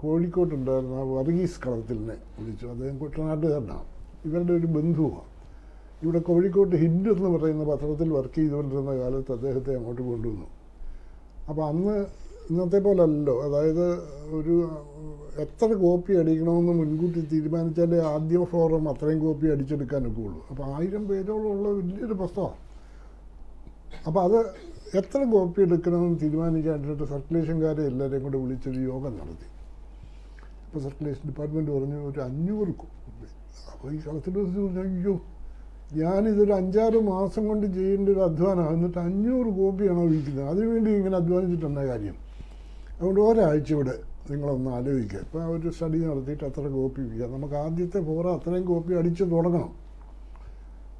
കോഴിക്കോട്ടുണ്ടായിരുന്ന 0.00 0.96
വർഗീസ് 1.16 1.60
കളത്തിലിനെ 1.66 2.16
വിളിച്ചു. 2.38 2.66
അദ്ദേഹം 2.66 2.98
കുട്ടനാട്ടുകാരനാണ്. 2.98 3.86
ഇവരുടെ 4.26 4.52
ഒരു 4.52 4.68
ബന്ധുവാണ് 4.76 5.30
ഇവിടെ 6.02 6.18
കോഴിക്കോട്ട് 6.18 6.76
ഹിന്ദു 6.76 7.10
എന്ന് 7.10 7.28
പറയുന്ന 7.38 7.64
പത്രത്തിൽ 7.64 8.08
വർക്ക് 8.12 8.34
ചെയ്തുകൊണ്ടിരുന്ന 8.34 8.92
കാലത്ത് 9.02 9.32
അദ്ദേഹത്തെ 9.32 9.72
അങ്ങോട്ട് 9.76 10.02
കൊണ്ടുവന്നു. 10.02 10.46
അപ്പോൾ 11.48 11.64
അന്ന് 11.68 11.96
ഇന്നത്തെ 12.50 12.78
പോലെ 12.86 13.02
അല്ലല്ലോ 13.06 13.34
അതായത് 13.46 13.86
ഒരു 14.38 14.54
എത്ര 15.44 15.68
കോപ്പി 15.82 16.12
അടിക്കണമെന്ന് 16.20 16.72
മുൻകൂട്ടി 16.80 17.20
തീരുമാനിച്ചാലേ 17.32 17.98
ആദ്യ 18.10 18.44
ഫോറം 18.52 18.84
അത്രയും 18.92 19.20
കോപ്പി 19.24 19.46
അടിച്ചെടുക്കാനൊക്കെ 19.54 20.20
ഉള്ളൂ. 20.26 20.40
അപ്പോൾ 20.50 20.64
ആയിരം 20.74 21.04
പേരോളമുള്ള 21.10 21.68
വലിയൊരു 21.78 22.16
പുസ്തകമാണ് 22.22 22.60
അപ്പോൾ 24.06 24.20
അത് 24.26 24.38
എത്ര 25.00 25.20
കോപ്പി 25.32 25.60
എടുക്കണമെന്ന് 25.66 26.18
തീരുമാനിക്കാനായിട്ട് 26.22 27.06
സർക്കുലേഷൻകാരെ 27.12 27.84
എല്ലാവരെയും 27.90 28.24
കൂടെ 28.26 28.38
വിളിച്ചൊരു 28.42 28.80
യോഗം 28.90 29.12
നടത്തി. 29.20 29.48
അപ്പോൾ 30.66 30.82
സർക്കുലേഷൻ 30.86 31.22
ഡിപ്പാർട്ട്മെന്റ് 31.30 31.70
പറഞ്ഞു 31.76 31.98
ഒരു 32.10 32.20
അഞ്ഞൂറ് 32.28 32.74
കോപ്പി. 32.82 33.28
അപ്പോൾ 33.72 33.88
ഈ 33.94 33.98
പറഞ്ഞു 34.08 34.82
അയ്യോ 34.84 35.14
ഞാനിതൊരു 36.00 36.52
അഞ്ചാറ് 36.60 36.98
മാസം 37.12 37.42
കൊണ്ട് 37.48 37.66
ചെയ്യേണ്ട 37.76 38.06
ഒരു 38.14 38.22
അധ്വാനമാണ് 38.28 38.74
എന്നിട്ട് 38.76 39.00
അഞ്ഞൂറ് 39.08 39.50
കോപ്പിയാണോ 39.58 40.04
വിൽക്കുന്നത് 40.12 40.46
അതിനുവേണ്ടി 40.52 40.90
ഇങ്ങനെ 40.98 41.16
അധ്വാനിച്ചിട്ടുണ്ടായ 41.22 41.86
കാര്യം. 41.92 42.16
അതുകൊണ്ട് 42.96 43.20
ഒരാഴ്ച 43.28 43.70
ഇവിടെ 43.76 43.94
നിങ്ങളൊന്ന് 44.30 44.70
ആലോചിക്കുക. 44.76 45.20
ഇപ്പോൾ 45.26 45.40
ഒരു 45.54 45.70
സ്റ്റഡി 45.76 45.98
നടത്തിയിട്ട് 46.08 46.44
അത്ര 46.50 46.66
കോപ്പി 46.76 47.00
വിൽക്കുക 47.00 47.26
നമുക്ക് 47.36 47.56
ആദ്യത്തെ 47.64 48.00
ഫോറ 48.08 48.26
അത്രയും 48.36 48.64
കോപ്പി 48.70 48.92
അടിച്ച് 49.00 49.24
തുടങ്ങണം. 49.32 49.72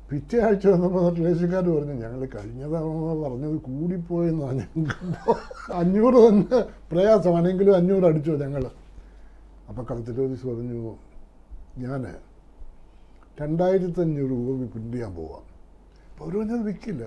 പിറ്റേ 0.08 0.38
ആഴ്ച 0.46 0.64
വന്നപ്പോൾ 0.72 1.04
റിലേഷൻകാർ 1.18 1.64
പറഞ്ഞു 1.76 1.94
ഞങ്ങൾ 2.04 2.20
കഴിഞ്ഞ 2.34 2.62
തവണ 2.74 3.12
പറഞ്ഞത് 3.22 3.56
കൂടിപ്പോയെന്നാണ് 3.68 4.64
ഞങ്ങൾക്ക് 4.76 5.34
അഞ്ഞൂറ് 5.80 6.18
തന്നെ 6.26 6.58
പ്രയാസമാണെങ്കിലും 6.90 7.74
അഞ്ഞൂറ് 7.78 8.04
അടിച്ചോ 8.10 8.34
ഞങ്ങൾ 8.44 8.64
അപ്പോൾ 9.68 9.84
കളത്തിലോദിസ് 9.90 10.46
പറഞ്ഞു 10.50 10.92
ഞാൻ 11.84 12.02
രണ്ടായിരത്തി 13.40 14.02
രൂപ 14.32 14.48
പ്രിന്റ് 14.72 14.94
ചെയ്യാൻ 14.94 15.12
പോവാം. 15.14 15.44
അപ്പോൾ 16.10 16.24
അവർ 16.24 16.34
പറഞ്ഞത് 16.38 16.64
വിൽക്കില്ല 16.68 17.04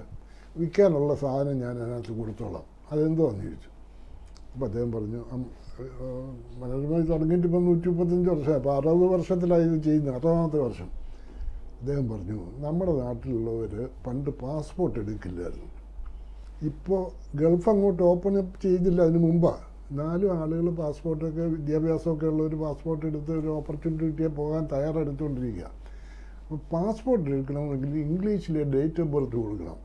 വിൽക്കാനുള്ള 0.58 1.14
സാധനം 1.24 1.56
ഞാൻ 1.64 1.74
അതിനകത്ത് 1.82 2.14
കൊടുത്തോളാം. 2.20 2.66
അതെന്തോ 2.92 3.26
ചോദിച്ചു. 3.44 3.70
അപ്പോൾ 4.58 4.68
അദ്ദേഹം 4.70 4.92
പറഞ്ഞു 4.94 5.20
മനോരമ 6.60 7.00
തുടങ്ങിയിട്ട് 7.10 7.48
ഇപ്പം 7.48 7.66
നൂറ്റി 7.68 7.88
മുപ്പത്തഞ്ച് 7.90 8.30
വർഷമായി. 8.32 8.58
അപ്പോൾ 8.60 8.72
അറുപത് 8.78 9.04
വർഷത്തിലായി 9.12 9.66
ഇത് 9.68 9.76
ചെയ്യുന്നത് 9.88 10.14
അറുപതാമത്തെ 10.14 10.60
വർഷം. 10.64 10.88
അദ്ദേഹം 11.82 12.06
പറഞ്ഞു 12.14 12.38
നമ്മുടെ 12.64 12.94
നാട്ടിലുള്ളവർ 13.02 13.74
പണ്ട് 14.06 14.32
പാസ്പോർട്ട് 14.42 14.98
എടുക്കില്ലായിരുന്നു. 15.04 15.70
ഇപ്പോൾ 16.70 17.02
ഗൾഫ് 17.42 17.70
അങ്ങോട്ട് 17.74 18.04
ഓപ്പൺ 18.12 18.34
അപ്പ് 18.42 18.58
ചെയ്തില്ല 18.66 19.00
അതിന് 19.08 19.22
മുമ്പാണ് 19.28 19.64
നാലും 20.00 20.32
ആളുകൾ 20.42 20.68
പാസ്പോർട്ടൊക്കെ 20.84 21.46
വിദ്യാഭ്യാസമൊക്കെ 21.56 22.28
ഉള്ളവർ 22.34 22.56
പാസ്പോർട്ട് 22.66 23.06
എടുത്ത് 23.12 23.34
ഒരു 23.42 23.52
ഓപ്പർച്യൂണിറ്റി 23.60 24.08
കിട്ടിയാൽ 24.12 24.34
പോകാൻ 24.42 24.66
തയ്യാറെടുത്തുകൊണ്ടിരിക്കുക 24.74 25.70
അപ്പോൾ 26.42 26.60
പാസ്പോർട്ട് 26.74 27.28
എടുക്കണമെങ്കിൽ 27.36 27.94
ഇംഗ്ലീഷിലെ 28.08 28.64
ഡേറ്റ് 28.76 29.02
ഓഫ് 29.04 29.12
ബർത്ത് 29.16 29.38
കൊടുക്കണം. 29.44 29.78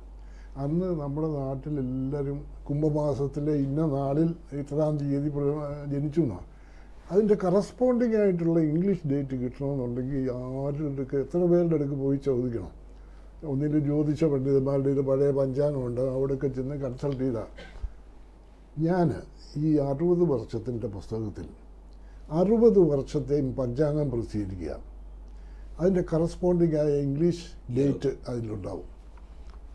അന്ന് 0.61 1.01
നമ്മുടെ 1.01 1.29
നാട്ടിലെല്ലാവരും 1.29 2.45
കുംഭമാസത്തിലെ 2.69 3.53
ഇന്ന 3.57 3.87
നാളിൽ 3.87 4.35
ഇത്രാം 4.53 4.97
തീയതി 4.99 5.31
ജനിച്ചു 5.87 6.21
എന്നാണ് 6.21 6.49
അതിന്റെ 7.11 7.35
കറസ്പോണ്ടിങ് 7.35 8.17
ആയിട്ടുള്ള 8.17 8.61
ഇംഗ്ലീഷ് 8.61 9.07
ഡേറ്റ് 9.07 9.35
കിട്ടണമെന്നുണ്ടെങ്കിൽ 9.35 10.31
ആരുടെ 10.31 10.93
അടുക്ക് 10.93 11.17
എത്ര 11.17 11.39
പേരുടെ 11.39 11.75
അടുക്ക് 11.75 11.95
പോയി 11.95 12.17
ചോദിക്കണം? 12.17 12.71
ഒന്നിൽ 13.45 13.79
ജ്യോതിഷ 13.79 14.25
പണ്ഡിതന്മാരുടെ 14.25 14.91
ഇത് 14.91 15.01
പഴയ 15.01 15.31
പഞ്ചാംഗമുണ്ട് 15.31 16.01
അവിടെയൊക്കെ 16.01 16.49
ചെന്ന് 16.49 16.75
കൺസൾട്ട് 16.75 17.23
ചെയ്താൽ 17.25 17.49
ഞാൻ 18.79 19.09
ഈ 19.57 19.77
അറുപത് 19.79 20.25
വർഷത്തിന്റെ 20.33 20.87
പുസ്തകത്തിൽ 20.87 21.49
അറുപത് 22.31 22.79
വർഷത്തെയും 22.79 23.57
പഞ്ചാംഗം 23.57 24.11
പ്രസിദ്ധീകരിക്കുക. 24.11 24.81
അതിന്റെ 25.81 26.05
കറസ്പോണ്ടിങ് 26.13 26.75
ആയ 26.75 26.93
ഇംഗ്ലീഷ് 27.01 27.47
ഡേറ്റ് 27.79 28.11
അതിലുണ്ടാവും. 28.29 28.89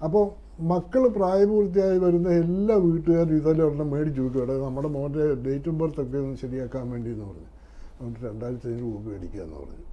അപ്പോൾ 0.03 0.46
മക്കൾ 0.71 1.03
പ്രായപൂർത്തിയായി 1.17 1.97
വരുന്ന 2.03 2.29
എല്ലാ 2.43 2.75
വീട്ടുകാരും 2.85 3.35
ഇതെല്ലാം 3.39 3.89
മേടിച്ച് 3.93 4.21
വെക്കും 4.21 4.41
എടാ 4.43 4.53
നമ്മുടെ 4.65 4.89
മോന്റെ 4.95 5.25
ഡേറ്റ് 5.45 5.69
ഓഫ് 5.71 5.77
ബർത്ത് 5.81 6.01
ഒക്കെ 6.03 6.17
ഒന്ന് 6.17 6.37
ശരിയാക്കാൻ 6.43 6.85
വേണ്ടി 6.93 7.09
എന്ന് 7.15 7.25
പറഞ്ഞു. 7.25 7.49
അതുകൊണ്ട് 7.95 8.19
രണ്ടായിരത്തി 8.27 8.67
അഞ്ഞൂറ് 8.69 8.93
രൂപ 8.93 9.01
മേടിക്കുക 9.09 9.41
എന്ന് 9.43 9.57
പറഞ്ഞു. 9.59 9.85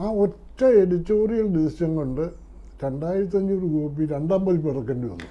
ആ 0.00 0.10
ഒറ്റ 0.24 0.60
എഡിറ്റോറിയൽ 0.64 1.46
ഡിസിഷൻ 1.56 1.90
കൊണ്ട് 1.96 2.24
രണ്ടായിരത്തി 2.84 3.36
അഞ്ഞൂറ് 3.40 3.66
കോപ്പി 3.74 4.06
രണ്ടാം 4.14 4.40
പതിപ്പ് 4.46 4.68
ഇറക്കേണ്ടി 4.72 5.08
വന്നു. 5.12 5.28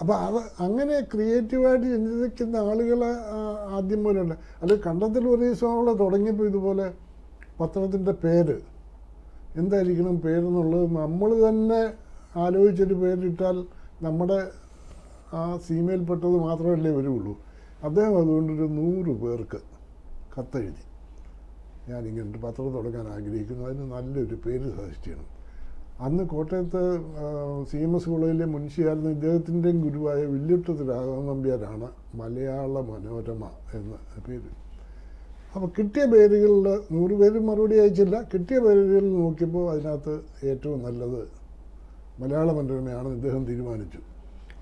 അപ്പോൾ 0.00 0.14
അത് 0.26 0.38
അങ്ങനെ 0.64 0.96
ക്രിയേറ്റീവായിട്ട് 1.12 1.86
ചിന്തിക്കുന്ന 1.94 2.56
ആളുകൾ 2.70 3.00
ആദ്യം 3.78 4.04
പോലെ 4.04 4.18
ഉണ്ട് 4.24 4.36
അല്ലെ 4.62 4.76
കണ്ടത്തിൽ 4.86 5.28
ഒരു 5.28 5.42
ദിവസം 5.44 5.98
തുടങ്ങിയപ്പോൾ 6.02 6.46
ഇതുപോലെ 6.46 6.86
പത്രത്തിന്റെ 7.60 8.12
പേര്. 8.24 8.58
എന്തായിരിക്കണം 9.60 10.16
പേരെന്നുള്ളത് 10.24 10.86
നമ്മൾ 10.96 11.30
തന്നെ 11.48 11.80
ആലോചിച്ചൊരു 12.44 12.94
പേരിട്ടാൽ 12.94 13.56
നമ്മുടെ 14.02 14.38
ആ 15.38 15.40
സീമയിൽപ്പെട്ടത് 15.66 16.36
മാത്രമല്ലേ 16.46 16.90
വരുള്ളൂ. 16.90 17.32
അദ്ദേഹം 17.82 18.14
അതുകൊണ്ടൊരു 18.20 18.66
നൂറ് 18.78 19.12
പേർക്ക് 19.22 19.58
കത്തെഴുതി. 20.34 20.84
ഞാനിങ്ങനെ 21.88 22.38
പത്രം 22.44 22.68
തുടങ്ങാൻ 22.76 23.06
ആഗ്രഹിക്കുന്നു. 23.16 23.64
അതിന് 23.68 23.86
നല്ലൊരു 23.94 24.36
പേര് 24.44 24.68
സജസ്റ്റ് 24.76 25.12
അന്ന് 26.06 26.24
കോട്ടയത്ത് 26.24 26.80
സി 27.70 27.76
എം 27.76 27.92
എസ് 27.96 28.08
കോളേജിലെ 28.10 28.46
മുൻഷിയായിരുന്ന 28.54 29.08
ഇദ്ദേഹത്തിന്റെയും 29.10 29.78
ഗുരുവായ 29.82 30.20
വില്ലുട്ടത്ത് 30.24 30.84
രാഘവൻ 30.90 31.24
നമ്പ്യാരാണ് 31.26 31.88
മലയാള 32.20 32.74
മനോരമ 32.90 33.44
എന്ന 33.74 33.94
പേര്. 34.26 34.50
അപ്പോൾ 35.54 35.68
കിട്ടിയ 35.78 36.04
പേരുകളിൽ 36.12 36.68
നൂറ് 36.94 37.14
പേര് 37.20 37.38
മറുപടി 37.48 37.76
അയച്ചില്ല. 37.78 38.16
കിട്ടിയ 38.32 38.58
പേരുകളിൽ 38.66 39.10
നോക്കിയപ്പോൾ 39.22 39.64
അതിനകത്ത് 39.72 40.14
ഏറ്റവും 40.50 40.78
നല്ലത് 40.86 41.20
മലയാള 42.18 42.48
മനോരമയാണെന്ന് 42.52 43.16
ഇദ്ദേഹം 43.18 43.42
തീരുമാനിച്ചു 43.48 44.00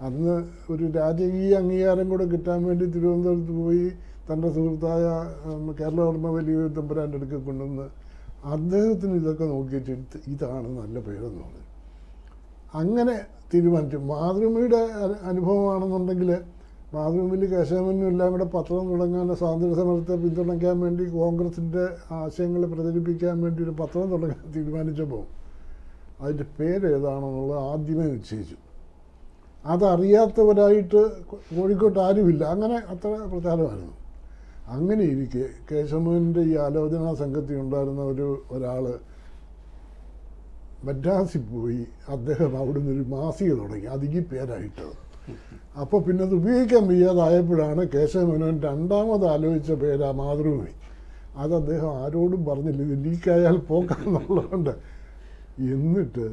അന്ന് 0.00 0.34
ഒരു 0.72 0.84
രാജകീയ 0.96 1.52
അംഗീകാരം 1.54 2.06
കൂടെ 2.08 2.24
കിട്ടാൻ 2.32 2.60
വേണ്ടി 2.64 2.84
തിരുവനന്തപുരത്ത് 2.94 3.54
പോയി 3.60 3.86
തന്റെ 4.28 4.48
സുഹൃത്തായ 4.56 5.04
കേരള 5.46 5.72
കേരളവർമ്മ 5.78 6.28
വലിയ 6.30 6.66
തമ്പുരാന്റെ 6.76 7.18
അടുക്കൽ 7.18 7.40
കൊണ്ടുവന്ന് 7.46 7.86
അദ്ദേഹത്തിന് 8.48 9.14
ഇതൊക്കെ 9.20 9.46
ഇത് 9.76 10.16
ഇതാണ് 10.32 10.68
നല്ല 10.80 10.96
പേരെന്ന് 11.06 11.40
പറഞ്ഞു. 11.40 11.62
അങ്ങനെ 12.74 13.14
തീരുമാനിച്ചു. 13.52 13.98
മാതൃഭൂമിയുടെ 14.10 14.80
അനുഭവമാണെന്നുണ്ടെങ്കിൽ 15.30 16.30
മാതൃഭൂമിയിൽ 16.92 17.44
കേശവനും 17.52 18.06
എല്ലാം 18.10 18.28
കൂടെ 18.32 18.46
പത്രം 18.54 18.84
തുടങ്ങാൻ 18.90 19.30
സ്വാതന്ത്ര്യ 19.40 19.76
സമരത്തെ 19.80 20.16
പിന്തുണയ്ക്കാൻ 20.16 20.76
വേണ്ടി 20.80 21.04
കോൺഗ്രസിന്റെ 21.16 21.84
ആശയങ്ങൾ 22.18 22.62
പ്രചരിപ്പിക്കാൻ 22.72 23.36
വേണ്ടി 23.44 23.60
ഒരു 23.62 23.74
പത്രം 23.80 24.06
തുടങ്ങാൻ 24.12 24.44
തീരുമാനിച്ചപ്പോൾ 24.54 25.24
അതിന്റെ 26.20 26.44
പേര് 26.58 26.86
ഏതാണെന്നുള്ളത് 26.96 27.60
ആദ്യമേ 27.70 28.06
നിശ്ചയിച്ചു. 28.06 28.56
അതറിയാത്തവരായിട്ട് 29.64 31.00
കോഴിക്കോട്ട് 31.30 31.98
ആരുമില്ല. 31.98 32.44
അങ്ങനെ 32.44 32.76
അത്ര 32.92 33.08
പ്രചാരമായിരുന്നു. 33.32 33.94
അങ്ങനെ 34.68 35.04
ഇരിക്കെ 35.04 35.44
കേശവന്റെ 35.70 36.40
ഈ 36.40 36.54
ആലോചനാ 36.56 37.14
സംഘത്തിൽ 37.14 37.56
ഉണ്ടായിരുന്ന 37.56 38.02
ഒരു 38.02 38.28
ഒരാൾ 38.50 38.84
മദ്രാസിൽ 40.84 41.42
പോയി 41.42 41.82
അദ്ദേഹം 42.08 42.58
അവിടെ 42.58 42.78
ഒരു 42.78 43.04
മാസിക 43.08 43.50
തുടങ്ങി. 43.60 43.86
അതിക്ക് 43.86 44.20
പേരായിട്ട് 44.30 44.32
പേരായിട്ടത്. 44.32 44.94
അപ്പോൾ 45.80 46.00
പിന്നെ 46.02 46.24
അത് 46.24 46.34
ഉപയോഗിക്കാൻ 46.34 46.84
വയ്യാതായപ്പോഴാണ് 46.88 47.82
കേശവമേനോൻ 47.94 48.60
രണ്ടാമത് 48.60 49.26
ആലോചിച്ച 49.26 49.72
പേര് 49.72 50.02
ആ 50.02 50.10
മാതൃഭൂമി. 50.10 50.74
അത് 51.36 51.54
അദ്ദേഹം 51.54 52.04
ആരോടും 52.04 52.44
പറഞ്ഞില്ല. 52.44 52.82
ഇത് 52.82 53.04
ലീക്കായാൽ 53.04 53.56
പോക്കാന്നുള്ളതുകൊണ്ട് 53.70 54.95
എന്നിട്ട് 55.74 56.26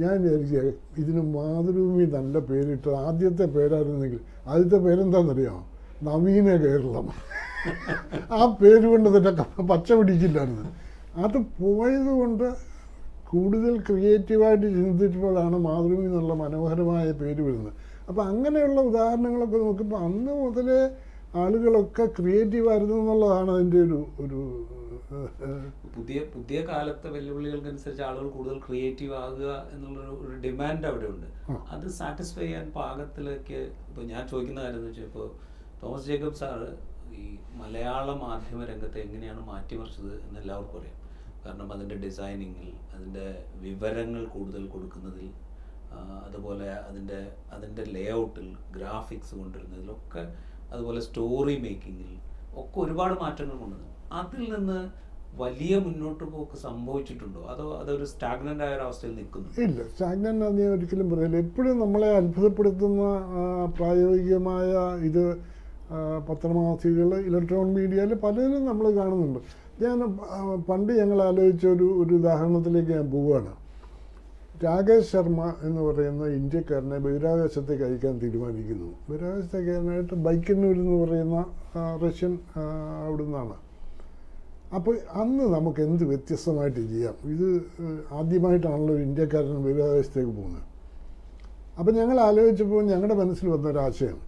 ഞാൻ 0.00 0.14
വിചാരിച്ച 0.22 0.54
ഇതിന് 1.00 1.22
മാതൃഭൂമി 1.34 2.04
നല്ല 2.16 2.38
പേരിട്ട് 2.50 2.90
ആദ്യത്തെ 3.06 3.46
പേരായിരുന്നെങ്കിൽ 3.56 4.20
ആദ്യത്തെ 4.50 4.78
പേരെന്താണെന്നറിയാമോ 4.86 5.62
നവീന 6.08 6.48
കേരളം. 6.64 7.08
ആ 8.36 8.40
പേര് 8.60 8.86
കൊണ്ട് 8.92 9.08
തന്നെ 9.16 9.44
പച്ച 9.70 9.88
പിടിക്കില്ലായിരുന്നു 9.92 10.64
അത് 11.24 11.38
പോയത് 11.60 12.12
കൊണ്ട് 12.20 12.46
കൂടുതൽ 13.30 13.74
ക്രിയേറ്റീവായിട്ട് 13.88 14.66
ചിന്തിച്ചപ്പോഴാണ് 14.78 15.56
മാതൃഭൂമി 15.68 16.06
എന്നുള്ള 16.08 16.34
മനോഹരമായ 16.34 17.12
പേര് 17.20 17.40
വരുന്നത്. 17.46 17.74
അപ്പോൾ 18.08 18.22
അങ്ങനെയുള്ള 18.22 18.78
ഉദാഹരണങ്ങളൊക്കെ 18.90 19.58
നോക്കുമ്പോൾ 19.66 20.00
അന്ന് 20.08 20.32
മുതലേ 20.40 20.80
ആളുകളൊക്കെ 21.42 22.04
ക്രിയേറ്റീവായിരുന്നു 22.18 22.96
എന്നുള്ളതാണ് 23.02 23.50
അതിന്റെ 23.50 23.78
ഒരു 23.86 24.00
ഒരു 24.24 24.40
പുതിയ 25.94 26.18
പുതിയ 26.32 26.58
കാലത്തെ 26.62 27.08
വെല്ലുവിളികൾക്കനുസരിച്ച് 27.10 28.02
ആളുകൾ 28.02 28.26
കൂടുതൽ 28.30 28.58
ക്രിയേറ്റീവ് 28.58 29.14
ആകുക 29.16 29.50
എന്നുള്ളൊരു 29.72 30.14
ഒരു 30.20 30.34
ഡിമാൻഡ് 30.40 30.86
അവിടെ 30.86 31.06
ഉണ്ട് 31.06 31.28
അത് 31.72 31.86
സാറ്റിസ്ഫൈ 31.98 32.42
ചെയ്യാൻ 32.42 32.66
പാകത്തിലേക്ക് 32.72 33.58
ഇപ്പോൾ 33.88 34.04
ഞാൻ 34.04 34.22
ചോദിക്കുന്ന 34.28 34.60
കാര്യം 34.60 34.80
എന്ന് 34.80 34.90
വെച്ചാൽ 34.90 35.06
ഇപ്പോൾ 35.06 35.26
തോമസ് 35.82 36.06
ജേക്കബ് 36.06 36.34
സാറ് 36.34 36.70
ഈ 37.14 37.24
മലയാള 37.54 38.10
മാധ്യമ 38.22 38.64
രംഗത്തെ 38.64 38.98
എങ്ങനെയാണ് 39.00 39.42
മാറ്റിമറിച്ചത് 39.46 40.12
എന്ന് 40.20 40.38
എല്ലാവർക്കും 40.40 40.78
അറിയാം. 40.78 40.98
കാരണം 41.44 41.68
അതിന്റെ 41.72 41.96
ഡിസൈനിങ്ങിൽ 41.96 42.68
അതിന്റെ 42.94 43.26
വിവരങ്ങൾ 43.60 44.24
കൂടുതൽ 44.26 44.64
കൊടുക്കുന്നതിൽ 44.66 45.28
അതുപോലെ 46.26 46.68
അതിന്റെ 46.80 47.18
അതിന്റെ 47.52 47.84
ലേഔട്ടിൽ 47.94 48.46
ഗ്രാഫിക്സ് 48.70 49.34
കൊണ്ടുവരുന്നതിലൊക്കെ 49.34 50.22
അതുപോലെ 50.70 51.00
സ്റ്റോറി 51.00 51.56
മേക്കിങ്ങിൽ 51.58 52.12
ഒക്കെ 52.56 52.78
ഒരുപാട് 52.80 53.14
മാറ്റങ്ങൾ 53.20 53.56
കൊണ്ടുവന്നു 53.56 53.90
അതിൽ 54.20 54.42
നിന്ന് 54.54 54.80
വലിയ 55.42 55.74
മുന്നോട്ട് 55.78 56.24
പോക്ക് 56.32 56.56
സംഭവിച്ചിട്ടുണ്ടോ? 56.64 57.42
അതോ 57.52 57.66
അതൊരു 57.80 58.04
സ്റ്റാഗ്നന്റ് 58.04 58.64
ആയ 58.64 58.74
ഒരു 58.76 58.84
അവസ്ഥയിൽ 58.86 59.14
നിൽക്കുന്നു? 59.20 59.48
ഇല്ല 59.64 59.86
സ്റ്റാഗ്നന്റ് 59.92 60.50
ഞാൻ 60.60 60.70
ഒരിക്കലും 60.76 61.06
പറയില്ല 61.12 61.36
എപ്പോഴും 61.36 61.76
നമ്മളെ 61.84 62.10
അത്ഭുതപ്പെടുത്തുന്ന 62.16 63.02
പ്രായോഗികമായ 63.76 64.72
ഇത് 65.08 65.24
പത്രമാസികൾ 66.28 67.08
ഇലക്ട്രോണിക് 67.28 67.74
മീഡിയയിൽ 67.78 68.12
പലതിലും 68.24 68.62
നമ്മൾ 68.70 68.86
കാണുന്നുണ്ട്. 68.98 69.40
ഞാൻ 69.82 69.98
പണ്ട് 70.68 70.92
ഞങ്ങൾ 71.00 71.18
ആലോചിച്ച 71.28 71.66
ഒരു 71.66 71.88
ഒരു 72.02 72.12
ഉദാഹരണത്തിലേക്ക് 72.20 72.92
ഞാൻ 72.98 73.08
പോവുകയാണ്. 73.10 73.52
രാകേഷ് 74.64 75.10
ശർമ്മ 75.12 75.42
എന്ന് 75.66 75.80
പറയുന്ന 75.82 76.24
ഇന്ത്യക്കാരനെ 76.40 76.98
ബഹിരാകാശത്തേക്ക് 77.04 77.84
അയക്കാൻ 77.88 78.14
തീരുമാനിക്കുന്നു. 78.22 78.88
ബഹിരാകാശത്തേക്ക് 79.08 79.70
അയക്കാനായിട്ട് 79.70 80.16
ബൈക്കന്നൂർ 80.26 80.76
എന്ന് 80.84 80.96
പറയുന്ന 81.04 81.38
റഷ്യൻ 82.04 82.34
അവിടുന്നാണ്. 83.06 83.56
അപ്പോൾ 84.76 84.94
അന്ന് 85.22 85.44
നമുക്ക് 85.54 85.80
എന്ത് 85.82 86.04
വ്യത്യസ്തമായിട്ട് 86.04 86.80
ചെയ്യാം? 86.90 87.16
ഇത് 87.32 87.48
ആദ്യമായിട്ടാണല്ലോ 88.18 88.92
ഒരു 88.94 89.02
ഇന്ത്യക്കാരൻ 89.02 89.58
ബഹിരാകാശത്തേക്ക് 89.64 90.32
പോകുന്നത്. 90.38 90.66
അപ്പോൾ 91.78 91.92
ഞങ്ങൾ 91.92 92.16
ആലോചിച്ചപ്പോൾ 92.20 92.82
ഞങ്ങളുടെ 92.84 93.14
മനസ്സിൽ 93.14 93.48
വന്നൊരാശയം 93.48 94.18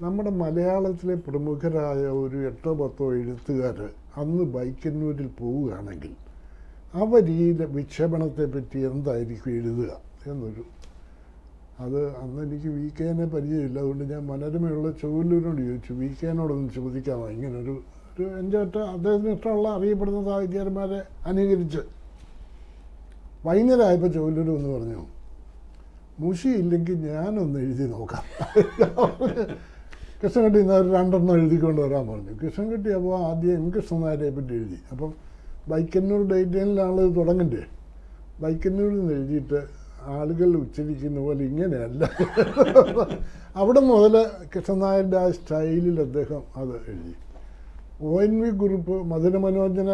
നമ്മുടെ 0.00 0.30
മലയാളത്തിലെ 0.30 1.14
പ്രമുഖരായ 1.14 2.02
ഒരു 2.22 2.38
എട്ടോ 2.48 2.72
പത്തോ 2.74 3.06
എഴുത്തുകാർ 3.14 3.78
അന്ന് 4.16 4.44
ബൈക്കന്നൂരിൽ 4.56 5.28
പോവുകയാണെങ്കിൽ 5.40 6.12
അവർ 6.94 7.24
ഈ 7.30 7.46
വിക്ഷേപണത്തെ 7.78 8.44
പറ്റി 8.54 8.78
എന്തായിരിക്കും 8.90 9.50
എഴുതുക 9.52 9.92
എന്നൊരു 10.30 10.64
അത് 11.84 12.00
അന്ന് 12.22 12.40
എനിക്ക് 12.46 12.68
വി 12.68 12.86
കെനെ 12.96 13.26
പരിചയമില്ല. 13.34 13.78
അതുകൊണ്ട് 13.78 14.04
ഞാൻ 14.12 14.22
മനോരമയുള്ള 14.26 14.88
ചൊവ്വല്ലൂരിനോട് 15.02 15.62
ചോദിച്ചു. 15.68 15.92
വി 15.92 16.08
കെനോടൊന്ന് 16.20 16.70
ചോദിക്കാമോ? 16.78 17.28
ഇങ്ങനൊരു 17.36 17.74
എന്റെ 18.40 18.58
അദ്ദേഹത്തിന് 18.58 19.32
ഇഷ്ടമുള്ള 19.36 19.68
അറിയപ്പെടുന്ന 19.76 20.20
സാഹിത്യകാരന്മാരെ 20.28 21.00
അനുകരിച്ച് 21.26 21.82
വൈകുന്നേരമായപ്പോൾ 23.46 24.10
ചൊവ്വല്ലൂർ 24.16 24.48
എന്ന് 24.58 24.70
പറഞ്ഞു 24.76 25.00
മുഷി 26.22 26.48
ഇല്ലെങ്കിൽ 26.62 26.96
ഞാനൊന്ന് 27.08 27.58
എഴുതി 27.60 27.84
നോക്കാം. 27.92 28.24
കൃഷ്ണൻകുട്ടി 30.22 30.58
ഇന്ന് 30.58 30.74
ഒരു 30.74 30.88
രണ്ടെണ്ണം 30.94 31.34
എഴുതിക്കൊണ്ട് 31.40 31.80
വരാൻ 31.80 32.04
പറഞ്ഞു. 32.08 32.32
കൃഷ്ണൻകുട്ടി 32.42 32.90
അപ്പോൾ 32.98 33.14
ആദ്യം 33.28 33.54
എം 33.60 33.70
കൃഷ്ണനായരെ 33.76 34.30
പറ്റി 34.38 34.54
എഴുതി. 34.60 34.78
അപ്പം 34.92 35.12
ബൈക്കന്നൂർ 35.70 36.20
ഡേറ്റയിലാണ് 36.32 37.00
ഇത് 37.00 37.16
തുടങ്ങണ്ടേ? 37.16 37.62
ബൈക്കന്നൂരിൽ 38.42 38.98
നിന്ന് 39.00 39.14
എഴുതിയിട്ട് 39.14 39.60
ആളുകൾ 40.18 40.50
ഉച്ചരിക്കുന്ന 40.56 41.18
പോലെ 41.20 41.42
ഇങ്ങനെയല്ല. 41.44 42.02
അവിടെ 43.56 43.80
മുതൽ 43.80 44.14
കൃഷ്ണനായരുടെ 44.54 45.18
ആ 45.24 45.30
സ്റ്റൈലിൽ 45.30 46.00
അദ്ദേഹം 46.06 46.42
അത് 46.56 46.74
എഴുതി. 46.90 47.14
ഒ 48.02 48.22
എൻ 48.22 48.40
വി 48.40 48.50
കുറിപ്പ് 48.50 48.94
മധുര 49.04 49.36
മനോജന 49.36 49.90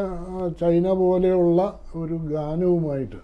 ചൈന 0.61 0.93
പോലെയുള്ള 0.93 1.81
ഒരു 1.97 2.15
ഗാനവുമായിട്ട്. 2.15 3.17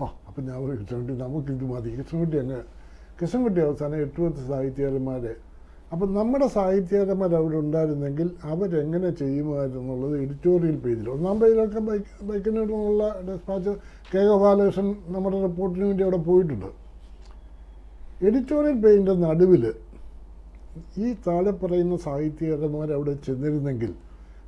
ആ 0.00 0.04
അപ്പം 0.28 0.42
ഞാൻ 0.44 0.56
ഒരു 0.56 0.76
കൃഷ്ണൻകുട്ടി 0.76 1.22
നമുക്കിത് 1.22 1.64
മതി. 1.64 1.90
കൃഷ്ണൻകുട്ടി 1.90 2.38
അങ്ങ് 2.38 2.60
കൃഷ്ണൻകുട്ടി 3.20 3.60
അവസാനം 3.60 3.96
എട്ട് 4.00 4.20
പത്ത് 4.20 4.48
സാഹിത്യകാരന്മാരെ. 4.48 5.34
അപ്പം 5.92 6.14
നമ്മുടെ 6.14 6.46
സാഹിത്യകാരന്മാർ 6.46 7.34
അവിടെ 7.34 7.56
ഉണ്ടായിരുന്നെങ്കിൽ 7.56 8.30
അവരെങ്ങനെ 8.44 9.10
ചെയ്യുമായിരുന്നുള്ളത് 9.10 10.22
എഡിറ്റോറിയൽ 10.22 10.76
പേജിൽ 10.76 11.10
ഒന്നാം 11.10 11.40
പേജിലൊക്കെ 11.40 11.78
ബൈക്ക് 11.78 12.24
ബൈക്കിനുള്ള 12.24 13.22
ഡെസ്പാച്ച് 13.28 13.70
കെ. 14.12 14.22
ഗോപാലകൃഷ്ണൻ 14.28 14.94
നമ്മുടെ 15.08 15.42
റിപ്പോർട്ടിന് 15.42 15.84
വേണ്ടി 15.84 16.02
അവിടെ 16.02 16.16
പോയിട്ടുണ്ട്. 16.16 16.70
എഡിറ്റോറിയൽ 18.26 18.80
പേജിന്റെ 18.80 19.12
നടുവിൽ 19.12 19.64
ഈ 20.98 21.06
താഴെ 21.26 21.52
പറയുന്ന 21.52 21.96
സാഹിത്യകാരന്മാർ 21.96 22.92
അവിടെ 22.92 23.12
ചെന്നിരുന്നെങ്കിൽ 23.12 23.92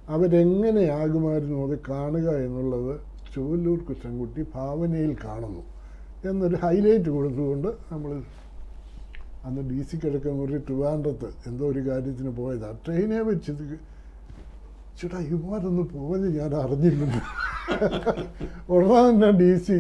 അവരെങ്ങനെയാകുമായിരുന്നു 0.09 1.59
അത് 1.65 1.77
കാണുക 1.89 2.29
എന്നുള്ളത് 2.37 2.95
ചുവല്ലൂർ 3.35 3.79
കൃഷ്ണൻകുട്ടി 3.89 4.43
ഭാവനയിൽ 4.55 5.13
കാണുന്നു. 5.25 5.63
എന്നൊരു 6.25 6.57
ഹൈലൈറ്റ് 6.57 7.11
കൊടുത്തുകൊണ്ട് 7.11 7.69
നമ്മൾ 7.93 8.11
അന്ന് 9.45 9.63
ഡി 9.71 9.81
സി 9.83 9.97
കിഴക്കന്നൂർ 9.97 10.51
ട്രിവാൻഡ്രത്ത് 10.67 11.29
എന്തോ 11.47 11.65
ഒരു 11.67 11.81
കാര്യത്തിന് 11.89 12.31
പോയതാണ് 12.31 12.79
ട്രെയിനെ 12.87 13.21
വെച്ചത് 13.21 13.65
ചേട്ടാ 14.99 15.19
ഇവന്മാരൊന്നും 15.19 15.87
പോയത് 15.89 16.29
ഞാൻ 16.37 16.53
അറിഞ്ഞില്ലല്ലോ 16.55 17.23
ഉടനെ 18.69 19.01
തന്നെ 19.01 19.31
ഡി 19.31 19.51
സി 19.59 19.79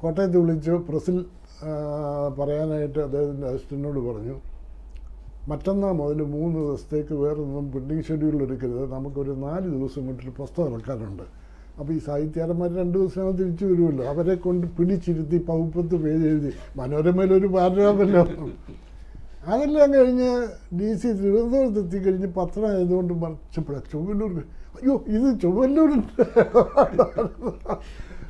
കോട്ടയത്ത് 0.00 0.36
വിളിച്ചു 0.36 0.76
പ്രസിൽ 0.88 1.16
പറയാനായിട്ട് 2.38 2.98
അദ്ദേഹത്തിന്റെ 2.98 3.46
അസിസ്റ്റന്റിനോട് 3.46 4.00
പറഞ്ഞു 4.08 4.36
മറ്റന്നാൾ 5.50 5.92
മുതൽ 6.00 6.20
മൂന്ന് 6.36 6.58
ദിവസത്തേക്ക് 6.64 7.14
വേറൊന്നും 7.22 7.64
പ്രിന്റിങ് 7.72 8.04
ഷെഡ്യൂൾ 8.08 8.34
എടുക്കരുത്. 8.46 8.84
നമുക്കൊരു 8.94 9.32
നാല് 9.46 9.66
ദിവസം 9.76 10.02
കൊണ്ടൊരു 10.08 10.32
പുസ്തകം 10.40 10.72
ഇറക്കാനുണ്ട് 10.76 11.26
അപ്പോൾ 11.78 11.92
ഈ 11.96 12.00
സാഹിത്യകാരന്മാർ 12.06 12.70
രണ്ട് 12.80 12.96
ദിവസം 12.98 13.30
തിരിച്ചു 13.40 13.64
വരുമല്ലോ. 13.70 14.04
അവരെ 14.12 14.34
കൊണ്ട് 14.44 14.66
പിടിച്ചിരുത്തി 14.76 15.38
പൗപ്പത്ത് 15.50 15.96
പേര് 16.04 16.24
എഴുതി. 16.32 16.52
മനോരമയിലൊരു 16.80 17.48
പാരഗ്രാഫല്ലോ. 17.56 18.24
അതെല്ലാം 19.50 19.88
കഴിഞ്ഞ് 19.96 20.30
ഡി 20.78 20.88
സി 21.00 21.08
തിരുവനന്തപുരത്ത് 21.20 21.80
എത്തിക്കഴിഞ്ഞ് 21.84 22.28
പത്രം 22.38 22.66
ആയതുകൊണ്ട് 22.70 23.12
മറിച്ചപ്പോഴാണ് 23.22 23.86
ചൊവ്വല്ലൂർ 23.92 24.32
അയ്യോ 24.76 24.94
ഇത് 25.16 25.28
ചുവല്ലൂർ 25.42 25.90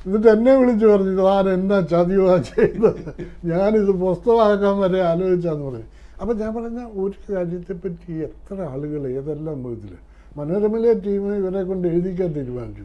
എന്നിട്ട് 0.05 0.29
എന്നെ 0.35 0.53
വിളിച്ച് 0.59 0.87
പറഞ്ഞു 0.91 1.15
താൻ 1.23 1.47
എന്നാ 1.55 1.79
ചതിവാ 1.93 2.35
ചെയ്തത്? 2.50 3.09
ഞാനിത് 3.50 3.93
പുസ്തകമാക്കാൻ 4.05 4.77
വരെ 4.83 5.00
ആലോചിച്ചാന്ന് 5.09 5.65
പറഞ്ഞു. 5.69 5.89
അപ്പം 6.21 6.35
ഞാൻ 6.41 6.50
പറഞ്ഞ 6.57 6.81
ഒരു 7.03 7.19
കാര്യത്തെപ്പറ്റി 7.29 8.12
എത്ര 8.27 8.57
ആളുകൾ 8.73 9.03
ഏതെല്ലാം 9.19 9.59
വിധത്തിൽ 9.67 9.93
മനോരമയിലെ 10.39 10.93
ടീം 11.05 11.23
ഇവരെ 11.41 11.62
കൊണ്ട് 11.69 11.87
എഴുതിക്കാൻ 11.93 12.31
തീരുമാനിച്ചു. 12.39 12.85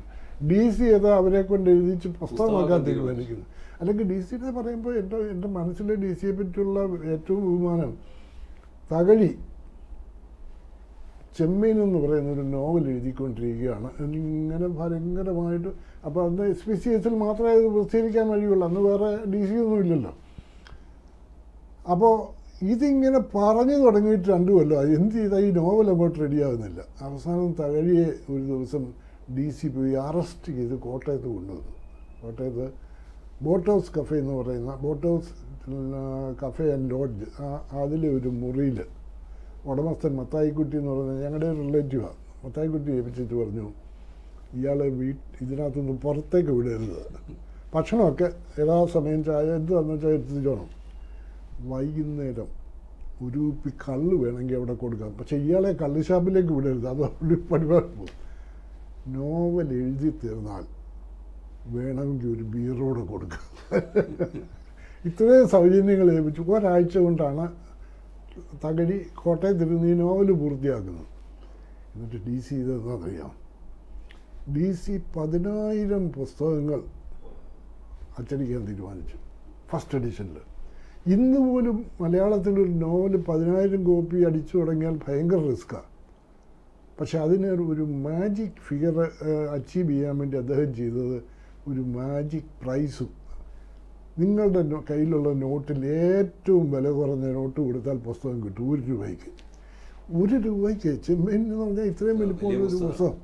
ഡി 0.50 0.62
സി 0.76 0.86
ഏതാ 0.96 1.12
അവരെ 1.22 1.42
കൊണ്ട് 1.50 1.68
എഴുതിച്ച് 1.74 2.08
പുസ്തകമാക്കാൻ 2.20 2.80
തീരുമാനിക്കുന്നു. 2.88 3.46
അല്ലെങ്കിൽ 3.80 4.06
ഡി 4.12 4.20
സിയുടെ 4.28 4.52
പറയുമ്പോൾ 4.58 4.94
എന്റെ 5.02 5.18
എന്റെ 5.34 5.48
മനസ്സിലെ 5.58 5.96
ഡി 6.04 6.12
സിയെ 6.20 6.32
പറ്റിയുള്ള 6.38 6.80
ഏറ്റവും 7.14 7.42
ബഹുമാനം 7.48 7.92
തകഴി 8.92 9.30
ചെമ്മീൻ 11.38 11.78
എന്ന് 11.86 12.00
പറയുന്ന 12.04 12.30
ഒരു 12.36 12.44
നോവൽ 12.56 12.84
എഴുതിക്കൊണ്ടിരിക്കുകയാണ്. 12.94 13.90
ഇങ്ങനെ 14.04 14.68
ഭയങ്കരമായിട്ട് 14.80 15.72
അപ്പോൾ 16.06 16.22
അന്ന് 16.28 16.44
എസ് 16.54 16.66
പി 16.68 16.76
സി 16.84 16.90
എസിൽ 16.98 17.16
മാത്രമേ 17.26 17.54
പ്രസിദ്ധീകരിക്കാൻ 17.76 18.26
കഴിയുള്ളൂ 18.34 18.64
അന്ന് 18.70 18.82
വേറെ 18.88 19.10
ഡി 19.34 19.42
സി 19.50 19.56
ഒന്നും 19.64 19.80
ഇല്ലല്ലോ. 19.84 20.14
അപ്പോൾ 21.94 22.14
ഇതിങ്ങനെ 22.62 23.20
പറഞ്ഞു 23.36 23.74
തുടങ്ങിയിട്ട് 23.74 24.30
രണ്ടു 24.30 24.52
കൊല്ലം 24.52 24.80
ആയി. 24.80 24.92
എന്ത് 24.96 25.16
ചെയ്താൽ 25.16 25.46
ഈ 25.46 25.52
നോവൽ 25.52 25.90
അങ്ങോട്ട് 25.90 26.20
റെഡിയാകുന്നില്ല 26.20 26.86
അവസാനം 27.02 27.56
തകഴിയെ 27.60 28.06
ഒരു 28.34 28.44
ദിവസം 28.52 28.84
ഡി 29.38 29.50
സി 29.50 29.68
പോയി 29.68 29.94
അറസ്റ്റ് 29.94 30.54
ചെയ്ത് 30.54 30.76
കോട്ടയത്ത് 30.76 31.26
കൊണ്ടുവന്നു. 31.26 31.74
കോട്ടയത്ത് 32.22 32.72
ബോട്ട് 33.42 33.70
ഹൗസ് 33.70 34.00
കഫേ 34.00 34.18
എന്ന് 34.18 34.34
പറയുന്ന 34.34 34.76
boat 34.76 35.08
house 35.08 35.32
cafe 36.44 36.72
and 36.74 36.92
lodge 36.92 37.26
അതിലെ 37.82 38.10
ഒരു 38.10 38.28
മുറിയിൽ 38.28 38.80
ഉടമസ്ഥൻ 39.68 40.16
മത്തായിക്കുട്ടി 40.16 40.78
എന്ന് 40.78 40.92
പറയുന്നത് 40.92 41.24
ഞങ്ങളുടെ 41.26 41.52
റിലേറ്റീവാണ് 41.54 42.18
മത്തായിക്കുട്ടി 42.46 42.92
ഏൽപ്പിച്ചിട്ട് 42.92 43.34
പറഞ്ഞു 43.34 43.68
ഇയാളെ 44.56 44.90
വീട്ട് 44.90 45.44
ഇതിനകത്തുനിന്ന് 45.44 46.00
പുറത്തേക്ക് 46.00 46.52
വിടരുത്. 46.52 47.02
ഭക്ഷണമൊക്കെ 47.76 48.32
യഥാസമയം 48.60 49.24
ചായ? 49.24 49.46
എന്ത് 49.60 49.74
വന്നു 49.74 49.94
വെച്ചാൽ 49.94 50.10
എത്തിച്ചോണം 50.10 50.85
വൈകുന്നേരം 51.62 52.48
ഒരു 53.26 53.40
കുപ്പി 53.40 53.70
കള്ള് 53.70 54.16
വേണമെങ്കിൽ 54.16 54.56
അവിടെ 54.56 54.74
കൊടുക്കാം. 54.74 55.12
പക്ഷേ 55.12 55.38
ഇയാളെ 55.38 55.74
കള്ള് 55.74 56.04
ഷാപ്പിലേക്ക് 56.04 56.54
വിടരുത്. 56.54 56.88
അത് 56.88 57.02
ഒരു 57.02 57.36
പരിപാടി 57.52 57.88
പോകും. 57.88 58.26
നോവൽ 59.08 59.74
എഴുതി 59.74 60.10
തീർന്നാൽ 60.24 60.66
വേണമെങ്കിൽ 61.68 62.28
ഒരു 62.36 62.44
ബീറോടെ 62.44 63.06
കൊടുക്കാം. 63.06 63.46
ഇത്രയും 65.06 65.48
സൗജന്യങ്ങൾ 65.48 66.12
ലഭിച്ചു. 66.12 66.42
ഒരാഴ്ച 66.42 66.98
കൊണ്ടാണ് 66.98 67.46
തകഴി 68.66 69.06
കോട്ടയത്തിരുന്ന് 69.16 69.88
ഈ 69.88 69.94
നോവൽ 69.94 70.32
പൂർത്തിയാക്കുന്നത്. 70.32 71.06
എന്നിട്ട് 71.96 72.26
ഡി 72.28 72.40
സി 72.40 72.56
ഇതെന്നറിയാം 72.56 73.32
ഡി 74.56 74.72
സി 74.72 75.02
പതിനായിരം 75.18 76.10
പുസ്തകങ്ങൾ 76.10 76.84
അച്ചടിക്കാൻ 78.20 78.68
തീരുമാനിച്ചു. 78.68 79.18
ഫസ്റ്റ് 79.70 79.98
എഡിഷനിൽ 79.98 80.38
ഇന്ന് 81.14 81.40
പോലും 81.40 81.86
മലയാളത്തിലൊരു 82.02 82.72
നോവൽ 82.84 83.16
പതിനായിരം 83.18 83.84
കോപ്പി 83.84 84.18
അടിച്ചു 84.18 84.58
തുടങ്ങിയാൽ 84.58 84.96
ഭയങ്കര 85.08 85.42
റിസ്ക്കാണ് 85.50 85.90
പക്ഷെ 87.00 87.18
അതിന് 87.18 87.48
ഒരു 87.48 87.84
മാജിക് 88.06 88.62
ഫിഗർ 88.68 88.96
അച്ചീവ് 89.54 89.90
ചെയ്യാൻ 89.90 90.18
വേണ്ടി 90.18 90.38
അദ്ദേഹം 90.38 90.74
ചെയ്തത് 90.74 91.18
ഒരു 91.68 91.82
മാജിക് 91.98 92.50
പ്രൈസും. 92.64 93.12
നിങ്ങളുടെ 94.20 94.62
കയ്യിലുള്ള 94.90 95.30
നോട്ടിൽ 95.34 95.86
ഏറ്റവും 95.86 96.72
വില 96.72 96.90
കുറഞ്ഞ 96.90 97.26
നോട്ട് 97.32 97.60
കൊടുത്താൽ 97.62 97.98
പുസ്തകം 97.98 98.44
കിട്ടും 98.44 98.72
ഒരു 98.72 98.82
രൂപയ്ക്ക്. 98.82 99.32
ഒരു 100.22 100.36
രൂപയ്ക്ക് 100.48 100.92
ചെമ്മീൻ 101.08 101.42
എന്ന് 101.44 101.56
പറഞ്ഞാൽ 101.56 101.84
ഇത്രയും 101.84 102.20
വലിപ്പമുള്ള 102.20 102.64
ഒരു. 102.68 102.78
പുസ്തകം. 102.86 103.18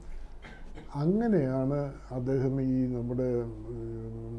അങ്ങനെയാണ് 0.96 1.80
അദ്ദേഹം 2.12 2.62
ഈ 2.62 2.76
നമ്മുടെ 2.96 3.30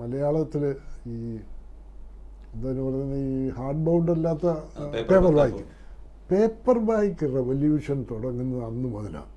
മലയാളത്തിൽ 0.00 0.64
ഈ 1.06 1.18
എന്താണ് 2.54 2.80
പറയുന്നത് 2.86 3.18
ഈ 3.26 3.48
ഹാർഡ് 3.58 3.82
ബൗണ്ട് 3.86 4.10
അല്ലാത്ത 4.14 4.46
paper 4.94 5.08
paper. 5.10 5.32
Back 5.38 5.62
paper 6.30 6.76
back 6.90 7.26
revolution 7.36 7.98
തുടങ്ങുന്നത് 8.10 8.62
അന്ന് 8.68 8.88
മുതലാണ് 8.94 9.30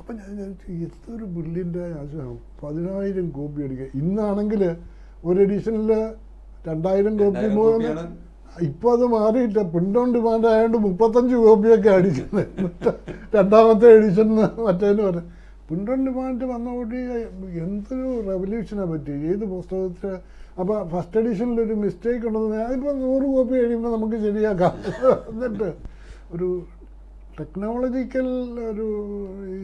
അപ്പം 0.00 0.14
ഞാൻ 0.20 0.30
ചോദിച്ചു 0.38 0.70
എന്തൊരു 0.86 1.26
ബില്ലിന്റെ 1.34 1.84
ആശയം. 2.00 2.32
പതിനായിരം 2.62 3.26
കോപ്പി 3.36 3.60
അടിക്കുക 3.66 3.88
ഇന്നാണെങ്കിൽ 4.00 4.62
ഒരു 5.28 5.38
എഡിഷനിൽ 5.44 5.90
രണ്ടായിരം 6.68 7.14
കോപ്പി 7.22 7.46
മൂന്ന് 7.58 7.92
ഇപ്പോൾ 8.68 8.90
അത് 8.96 9.04
മാറിയിട്ട് 9.14 9.60
പ്രിന്റ് 9.74 9.98
ഓൺ 10.00 10.08
ഡിമാൻഡ് 10.16 10.48
ആയതുകൊണ്ട് 10.52 10.78
മുപ്പത്തഞ്ച് 10.86 11.36
കോപ്പിയൊക്കെ 11.44 11.90
അടിക്കുന്നത് 11.98 12.90
രണ്ടാമത്തെ 13.36 13.86
എഡിഷൻ 13.98 14.28
മറ്റേന്ന് 14.66 15.02
പറഞ്ഞു. 15.08 15.24
പ്രിന്റ് 15.68 15.90
ഓൺ 15.94 16.00
ഡിമാൻഡ് 16.08 16.44
വന്നോടി 16.52 16.98
എന്തൊരു 17.66 18.10
റെവല്യൂഷനെ 18.30 18.86
പറ്റി 18.92 19.12
ഏത് 19.30 19.44
പുസ്തകത്തിൽ 19.54 20.12
അപ്പോൾ 20.60 20.78
ഫസ്റ്റ് 20.88 21.18
എഡിഷനിൽ 21.20 21.58
ഒരു 21.60 21.74
മിസ്റ്റേക്ക് 21.74 22.26
ഉണ്ടെന്ന് 22.26 22.58
അതിപ്പോൾ 22.64 22.94
നൂറ് 22.98 23.26
കോപ്പി 23.26 23.54
കഴിയുമ്പോൾ 23.54 23.92
നമുക്ക് 23.96 24.18
ശരിയാക്കാം. 24.26 24.74
എന്നിട്ട് 25.30 25.68
ഒരു 26.34 26.48
ടെക്നോളജിക്കൽ 27.38 28.28
ഒരു 28.70 28.86
ഈ 29.54 29.60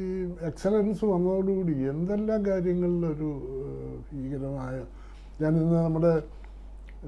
എക്സലൻസ് 0.47 1.05
വന്നതോടുകൂടി 1.05 1.75
എന്തെല്ലാം 1.93 2.41
കാര്യങ്ങളിലൊരു 2.47 3.31
ഭീകരമായ 4.09 4.77
ഞാനിന്ന് 5.43 5.79
നമ്മുടെ 5.79 6.13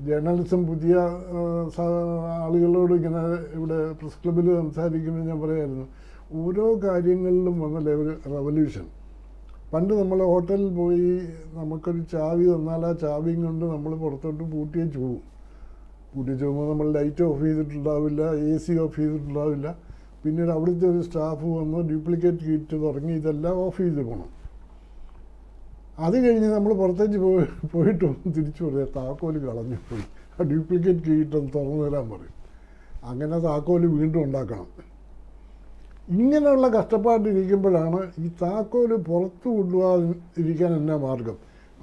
ജേർണലിസം 0.08 0.60
പുതിയ 0.66 0.96
ആളുകളോട് 2.40 2.92
ഇങ്ങനെ 2.94 3.22
ഇവിടെ 3.54 3.78
പ്രസ് 3.92 4.20
ക്ലബ്ബിൽ 4.22 4.48
സംസാരിക്കുമ്പോൾ 4.60 5.24
ഞാൻ 5.24 5.40
പറയായിരുന്നു 5.40 5.86
ഓരോ 6.40 6.66
കാര്യങ്ങളിലും 6.84 7.56
വന്ന 7.60 7.78
ഒരു 7.96 8.12
റവല്യൂഷൻ 8.34 8.84
പണ്ട് 9.72 9.92
നമ്മൾ 9.98 10.18
ഹോട്ടലിൽ 10.30 10.70
പോയി 10.78 11.10
നമുക്കൊരു 11.56 12.00
ചാവി 12.12 12.44
തന്നാൽ 12.52 12.84
ആ 12.88 12.92
ചാവിയും 13.02 13.40
കൊണ്ട് 13.46 13.64
നമ്മൾ 13.74 13.92
പുറത്തോട്ട് 14.00 14.44
പൂട്ടിയേച്ച് 14.54 14.98
പോകും 15.02 15.20
പൂട്ടിയേച്ച് 16.12 16.44
പോകുമ്പോൾ 16.44 16.66
നമ്മൾ 16.72 16.86
ലൈറ്റ് 16.96 17.22
ഓഫ് 17.28 17.40
ചെയ്തിട്ടുണ്ടാവില്ല 17.44 18.22
എ 18.46 18.56
സി 18.64 18.74
ഓഫ് 18.84 18.96
ചെയ്തിട്ടുണ്ടാവില്ല. 19.00 19.68
പിന്നീട് 20.22 20.50
അവിടുത്തെ 20.56 20.86
ഒരു 20.92 21.02
സ്റ്റാഫ് 21.06 21.46
വന്ന് 21.58 21.78
ഡ്യൂപ്ലിക്കേറ്റ് 21.90 22.42
കിറ്റ് 22.48 22.76
തുടങ്ങി 22.84 23.12
ഇതെല്ലാം 23.20 23.54
ഓഫ് 23.66 23.78
ചെയ്ത് 23.82 24.02
പോകണം 24.08 24.28
അത് 26.06 26.16
കഴിഞ്ഞ് 26.24 26.50
നമ്മൾ 26.56 26.72
പുറത്തേക്ക് 26.82 27.18
പോയി 27.26 27.46
പോയിട്ട് 27.72 28.06
തിരിച്ചു 28.36 28.62
പറയാം 28.66 28.90
താക്കോൽ 28.98 29.34
കളഞ്ഞു 29.46 29.78
പോയി. 29.88 30.04
ആ 30.36 30.48
ഡ്യൂപ്ലിക്കേറ്റ് 30.52 31.10
കിട്ടൊന്ന് 31.20 31.50
തുറന്നു 31.56 31.78
തരാൻ 31.84 32.06
പറയും. 32.12 32.34
അങ്ങനെ 33.10 33.38
താക്കോൽ 33.48 33.82
വീണ്ടും 33.98 34.20
ഉണ്ടാക്കണം. 34.26 34.68
ഇങ്ങനെയുള്ള 36.16 36.66
കഷ്ടപ്പാടിരിക്കുമ്പോഴാണ് 36.76 38.00
ഈ 38.24 38.28
താക്കോൽ 38.42 38.92
പുറത്ത് 39.08 39.48
കൊണ്ടുപോകാതിരിക്കാൻ 39.56 40.70
എന്നാ 40.80 40.96
മാർഗം? 41.06 41.36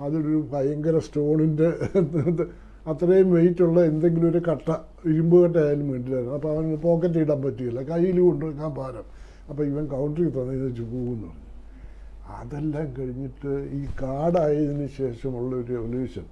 അതൊരു 0.06 0.34
ഭയങ്കര 0.52 0.98
സ്റ്റോണിന്റെ 1.08 1.68
അത്രയും 2.92 3.30
വെയിറ്റുള്ള 3.36 3.80
എന്തെങ്കിലും 3.92 4.28
ഒരു 4.32 4.42
കട്ട 4.50 4.70
ഇരുമ്പ് 5.12 5.36
കട്ട 5.44 5.58
ആയാലും 5.64 5.88
വേണ്ടില്ലായിരുന്നു 5.94 6.36
അപ്പോൾ 6.38 6.52
അവന് 6.54 6.78
പോക്കറ്റ് 6.86 7.20
ഇടാൻ 7.24 7.40
പറ്റില്ല 7.46 7.82
കയ്യിൽ 7.90 8.18
കൊണ്ടുവയ്ക്കാൻ 8.28 8.72
ഭാരം 8.80 9.06
അപ്പോൾ 9.50 9.64
ഇവൻ 9.72 9.86
കൗണ്ടറിൽ 9.94 10.30
തന്നെ 10.38 10.56
പോകുന്നു. 10.94 11.28
പറഞ്ഞു 11.28 11.46
അതെല്ലാം 12.38 12.88
കഴിഞ്ഞിട്ട് 12.98 13.54
ഈ 13.78 13.82
കാടായതിന് 14.02 14.88
ശേഷമുള്ള 14.98 15.52
ഒരു 15.60 15.68
റെവല്യൂഷൻ 15.74 16.26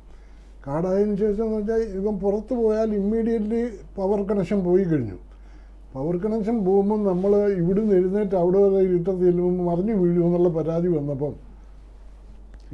കാടായതിന് 0.65 1.17
ശേഷം 1.23 1.43
എന്ന് 1.47 1.57
വെച്ചാൽ 1.59 1.81
ഇവൻ 1.99 2.15
പുറത്ത് 2.23 2.53
പോയാൽ 2.61 2.89
ഇമ്മീഡിയറ്റ്ലി 3.01 3.61
പവർ 3.97 4.19
കണക്ഷൻ 4.29 4.59
പോയി 4.67 4.83
കഴിഞ്ഞു. 4.91 5.17
പവർ 5.95 6.15
കണക്ഷൻ 6.23 6.55
പോകുമ്പോൾ 6.67 6.99
നമ്മൾ 7.09 7.31
ഇവിടുന്ന് 7.61 7.93
എഴുന്നേറ്റ് 7.99 8.35
അവിടെ 8.43 8.59
വരെ 8.63 8.79
ഇരുട്ടത്ത് 8.87 9.21
ചെല്ലുമ്പോൾ 9.27 9.65
മറിഞ്ഞു 9.69 9.93
വീഴുമെന്നുള്ള 10.01 10.49
പരാതി 10.57 10.89
വന്നപ്പം. 10.95 11.33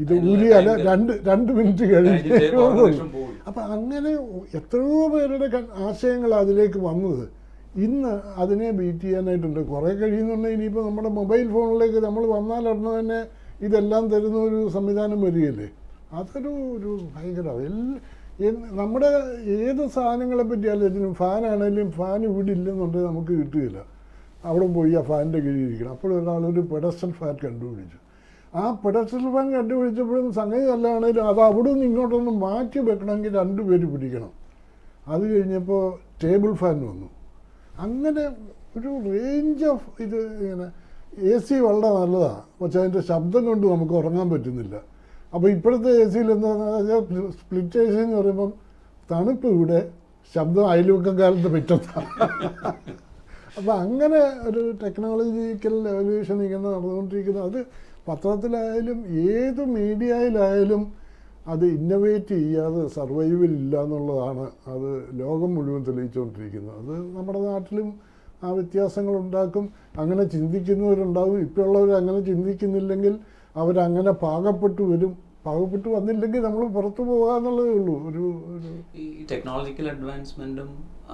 ഇത് 0.02 0.14
ഊലിയല്ല 0.32 0.72
രണ്ട് 0.88 1.12
രണ്ട് 1.30 1.52
മിനിറ്റ് 1.58 1.86
കഴിഞ്ഞു 1.92 2.22
അപ്പം 3.50 3.64
അങ്ങനെ 3.76 4.12
എത്രയോ 4.60 5.02
പേരുടെ 5.14 5.48
ആശയങ്ങൾ 5.88 6.32
അതിലേക്ക് 6.42 6.80
വന്നത്. 6.90 7.26
ഇന്ന് 7.86 8.14
അതിനെ 8.44 8.70
ബീറ്റ് 8.80 9.04
ചെയ്യാനായിട്ടുണ്ട്. 9.04 9.60
കുറേ 9.72 9.92
കഴിയുന്നുണ്ടെങ്കിൽ 10.00 10.56
ഇനിയിപ്പോൾ 10.58 10.84
നമ്മുടെ 10.88 11.12
മൊബൈൽ 11.20 11.46
ഫോണിലേക്ക് 11.56 12.00
നമ്മൾ 12.08 12.24
വന്നാൽ 12.36 12.64
ഉടനെ 12.72 12.94
തന്നെ 13.00 13.20
ഇതെല്ലാം 13.68 14.04
തരുന്ന 14.14 14.38
ഒരു 14.48 14.60
സംവിധാനം 14.76 15.20
വരികയല്ലേ? 15.28 15.68
അതൊരു 16.20 16.52
ഒരു 16.78 16.92
ഭയങ്കര 17.14 17.48
എല്ലാ 17.70 17.98
നമ്മുടെ 18.80 19.10
ഏത് 19.56 19.82
സാധനങ്ങളെ 19.88 20.44
പറ്റിയാലും 20.44 21.14
ഫാനാണെങ്കിലും 21.14 21.92
ഫാൻ 21.92 22.24
ഇവിടെ 22.26 22.52
ഇല്ലെന്നുണ്ടെങ്കിൽ 22.52 23.08
നമുക്ക് 23.08 23.34
കിട്ടുകയില്ല 23.34 23.80
അവിടെ 24.46 24.68
പോയി 24.68 24.94
ആ 24.94 25.02
ഫാനിന്റെ 25.02 25.40
കീഴിൽ 25.40 25.64
ഇരിക്കണം. 25.68 25.92
അപ്പോഴൊരാളൊരു 25.92 26.62
പെഡസ്റ്റൽ 26.62 27.12
ഫാൻ 27.12 27.38
കണ്ടുപിടിച്ചു. 27.44 27.98
ആ 28.56 28.72
പെഡസ്റ്റൽ 28.86 29.26
ഫാൻ 29.34 29.48
കണ്ടുപിടിച്ചപ്പോഴും 29.56 30.32
സംഗതി 30.34 30.68
അല്ലാണെങ്കിലും 30.76 31.28
അത് 31.28 31.42
അവിടെ 31.42 31.72
നിന്ന് 31.72 31.86
ഇങ്ങോട്ടൊന്ന് 31.86 32.32
മാറ്റി 32.32 32.80
വെക്കണമെങ്കിൽ 32.80 33.36
രണ്ടുപേര് 33.38 33.86
പിടിക്കണം. 33.94 34.32
അത് 35.08 35.24
കഴിഞ്ഞപ്പോൾ 35.34 35.94
ടേബിൾ 36.24 36.54
ഫാൻ 36.54 36.78
വന്നു. 36.90 37.10
അങ്ങനെ 37.80 38.24
ഒരു 38.78 38.90
റേഞ്ച് 39.12 39.66
ഓഫ് 39.66 40.02
ഇത് 40.04 40.18
ഇങ്ങനെ 40.44 40.68
എ 41.34 41.38
സി 41.38 41.54
വളരെ 41.54 41.90
നല്ലതാണ് 42.00 42.42
പക്ഷേ 42.62 42.80
അതിന്റെ 42.80 43.02
ശബ്ദം 43.02 43.46
കൊണ്ട് 43.46 43.68
നമുക്ക് 43.68 43.94
ഉറങ്ങാൻ 43.94 44.30
പറ്റുന്നില്ല. 44.30 44.76
അപ്പോൾ 45.34 45.48
ഇപ്പോഴത്തെ 45.56 45.92
എ 46.04 46.06
സിയിൽ 46.14 46.30
എന്താണെന്ന് 46.36 46.72
പറഞ്ഞാൽ 46.74 47.32
സ്പ്ലിറ്റ് 47.40 47.80
എ 47.84 47.86
സി 47.92 48.00
എന്ന് 48.06 48.18
പറയുമ്പം 48.22 48.52
തണുപ്പ് 49.10 49.48
ഇവിടെ 49.58 49.80
ശബ്ദം 50.34 50.66
അയൽവക്കക്കാലത്ത് 50.72 51.50
പറ്റുന്നതാണ് 51.56 52.10
അപ്പോൾ 53.58 53.74
അങ്ങനെ 53.84 54.20
ഒരു 54.50 54.62
ടെക്നോളജിക്കൽ 54.84 55.76
എവല്യൂഷൻ 55.94 56.38
ഇങ്ങനെ 56.46 56.64
നടന്നുകൊണ്ടിരിക്കുന്നത് 56.68 57.48
അത് 57.50 57.60
പത്രത്തിലായാലും 58.08 59.00
ഏത് 59.34 59.62
മീഡിയയിലായാലും 59.78 60.84
അത് 61.52 61.66
ഇന്നോവേറ്റ് 61.78 62.36
ചെയ്യാതെ 62.42 62.82
സർവൈവൽ 62.96 63.52
ഇല്ല 63.62 63.76
എന്നുള്ളതാണ് 63.86 64.46
അത് 64.74 64.90
ലോകം 65.22 65.52
മുഴുവൻ 65.56 65.82
തെളിയിച്ചുകൊണ്ടിരിക്കുന്നത്. 65.88 66.76
അത് 66.82 66.94
നമ്മുടെ 67.16 67.40
നാട്ടിലും 67.48 67.88
ആ 68.46 68.52
വ്യത്യാസങ്ങൾ 68.58 69.14
ഉണ്ടാക്കും. 69.24 69.66
അങ്ങനെ 70.02 70.24
ചിന്തിക്കുന്നവരുണ്ടാവും. 70.36 71.38
ഇപ്പോഴുള്ളവർ 71.48 71.92
അങ്ങനെ 72.02 72.20
ചിന്തിക്കുന്നില്ലെങ്കിൽ 72.30 73.14
അവരങ്ങനെ 73.56 74.12
പാകപ്പെട്ടു 74.24 74.84
വരും. 74.92 75.14
പാകപ്പെട്ടു 75.46 75.90
വന്നില്ലെങ്കിൽ 75.90 76.42
നമ്മൾ 76.46 76.64
പുറത്തു 76.76 77.02
പോകാന്നുള്ളതേ 77.10 77.72
ഉള്ളൂ. 77.78 77.94
ഒരു 78.10 78.24
ഈ 79.04 79.06
ടെക്നോളജിക്കൽ 79.32 79.88
അഡ്വാൻസ്മെന്റും 79.94 80.70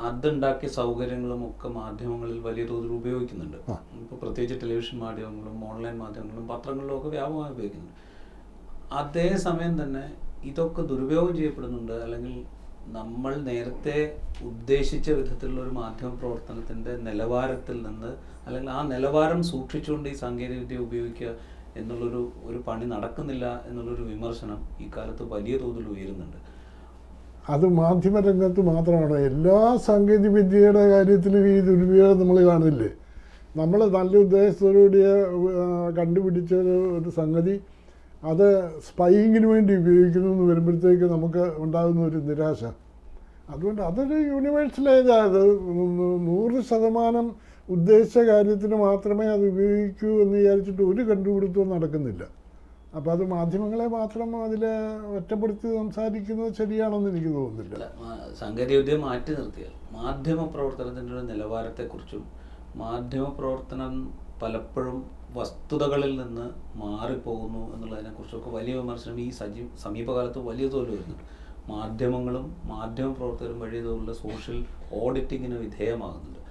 അതുണ്ടാക്കിയ 0.08 0.69
സൗകര്യങ്ങളും 0.69 1.41
ഒക്കെ 1.50 1.67
മാധ്യമങ്ങളിൽ 1.78 2.39
വലിയ 2.47 2.63
തോതിൽ 2.71 2.91
ഉപയോഗിക്കുന്നുണ്ട്. 3.00 3.58
ഇപ്പോൾ 4.02 4.17
പ്രത്യേകിച്ച് 4.23 4.58
ടെലിവിഷൻ 4.63 4.97
മാധ്യമങ്ങളും 5.06 5.58
ഓൺലൈൻ 5.71 5.95
മാധ്യമങ്ങളും 6.04 6.47
പത്രങ്ങളിലും 6.47 6.97
ഒക്കെ 6.97 7.10
വ്യാപകമായി 7.15 7.54
ഉപയോഗിക്കുന്നുണ്ട്. 7.56 7.95
അതേസമയം 9.02 9.84
തന്നെ 9.84 10.06
ഇതൊക്കെ 10.43 10.82
ദുരുപയോഗം 10.82 11.36
ചെയ്യപ്പെടുന്നുണ്ട്. 11.36 11.95
അല്ലെങ്കിൽ 12.06 12.36
നമ്മൾ 12.97 13.36
നേരത്തെ 13.50 13.97
ഉദ്ദേശിച്ച 14.50 15.08
വിധത്തിലുള്ള 15.12 15.62
ഒരു 15.62 15.69
മാധ്യമ 15.69 16.10
പ്രവർത്തനത്തിന്റെ 16.21 16.97
നിലവാരത്തിൽ 17.08 17.78
നിന്ന് 17.88 18.12
അല്ലെങ്കിൽ 18.45 18.69
ആ 18.71 18.82
നിലവാരം 18.93 19.43
സൂക്ഷിച്ചുകൊണ്ട് 19.43 20.10
ഈ 20.10 20.13
സാങ്കേതികവിദ്യ 20.13 20.78
ഉപയോഗിക്കുക 20.78 21.32
എന്നുള്ളൊരു 21.79 22.21
ഒരു 22.49 22.59
പണി 22.67 22.85
നടക്കുന്നില്ല 22.93 23.45
എന്നുള്ളൊരു 23.69 24.03
വിമർശനം 24.11 24.59
ഈ 24.83 24.87
കാലത്ത് 24.95 25.23
വലിയ 25.33 25.55
തോതിൽ 25.63 25.85
ഉയരുന്നുണ്ട്. 25.93 26.37
അത് 27.53 27.65
മാധ്യമരംഗത്ത് 27.81 28.61
മാത്രമാണ്. 28.71 29.17
എല്ലാ 29.29 29.59
സാങ്കേതിക 29.87 30.31
വിദ്യയുടെ 30.37 30.83
കാര്യത്തിലും 30.93 31.45
ഈ 31.53 31.57
ദുരുപയോഗം 31.67 32.19
നമ്മൾ 32.21 32.39
കാണില്ലേ 32.49 32.89
നമ്മൾ 33.55 33.79
നല്ല 33.97 34.13
ഉദ്ദേശത്തോടുകൂടി 34.25 34.99
കണ്ടുപിടിച്ച 35.99 36.53
ഒരു 36.97 37.11
സംഗതി 37.19 37.55
അത് 38.31 38.47
സ്പൈയിങ്ങിന് 38.87 39.47
വേണ്ടി 39.53 39.71
ഉപയോഗിക്കുന്നു 39.81 40.29
എന്ന് 40.33 40.45
വരുമ്പോഴത്തേക്ക് 40.51 41.07
നമുക്ക് 41.13 41.43
ഉണ്ടാകുന്ന 41.63 42.01
ഒരു 42.09 42.19
നിരാശ. 42.29 42.61
അതുകൊണ്ട് 43.53 43.81
അതൊരു 43.89 44.17
യൂണിവേഴ്സലൈസ് 44.31 45.11
അത് 45.25 45.41
നൂറ് 46.27 46.59
ശതമാനം 46.69 47.27
ഉദ്ദേശിച്ച 47.75 48.17
കാര്യത്തിന് 48.30 48.75
മാത്രമേ 48.75 49.25
അത് 49.25 49.43
ഉപയോഗിക്കൂ 49.51 50.10
എന്ന് 50.23 50.36
വിചാരിച്ചിട്ട് 50.38 50.84
ഒരു 50.91 51.01
കണ്ടുപിടുത്തവും 51.10 51.69
നടക്കുന്നില്ല. 51.75 52.23
അപ്പോൾ 52.97 53.12
അത് 53.12 53.23
മാധ്യമങ്ങളെ 53.34 53.88
മാത്രം 53.95 54.30
അതിൽ 54.43 54.63
ഒറ്റപ്പെടുത്തി 55.17 55.67
സംസാരിക്കുന്നത് 55.77 56.53
ശരിയാണെന്ന് 56.60 57.10
എനിക്ക് 57.10 57.32
തോന്നുന്നില്ല. 57.36 57.88
സാങ്കേതികവിദ്യ 58.39 58.97
മാറ്റി 58.97 59.32
നിർത്തിയാൽ 59.39 59.73
മാധ്യമ 59.97 60.45
പ്രവർത്തനത്തിന്റെ 60.45 61.13
ഒരു 61.15 61.25
നിലവാരത്തെക്കുറിച്ചും 61.32 62.23
മാധ്യമ 62.84 63.25
പ്രവർത്തനം 63.39 63.93
പലപ്പോഴും 64.41 64.97
വസ്തുതകളിൽ 65.38 66.12
നിന്ന് 66.21 66.47
മാറിപ്പോകുന്നു 66.82 67.62
എന്നുള്ളതിനെക്കുറിച്ചൊക്കെ 67.73 68.49
വലിയ 68.49 68.73
വിമർശനം 68.75 69.19
ഈ 69.21 69.30
സജീ 69.39 69.63
സമീപകാലത്ത് 69.84 70.39
വലിയ 70.49 70.67
തോതിൽ 70.67 70.91
വരുന്നുണ്ട്. 70.95 71.25
മാധ്യമങ്ങളും 71.73 72.45
മാധ്യമ 72.65 73.10
പ്രവർത്തകരും 73.13 73.60
വഴി 73.60 73.80
തോന്നുന്ന 73.88 74.13
സോഷ്യൽ 74.25 74.60
ഓഡിറ്റിങ്ങിന് 75.01 75.58
വിധേയമാകുന്നുണ്ട്. 75.65 76.41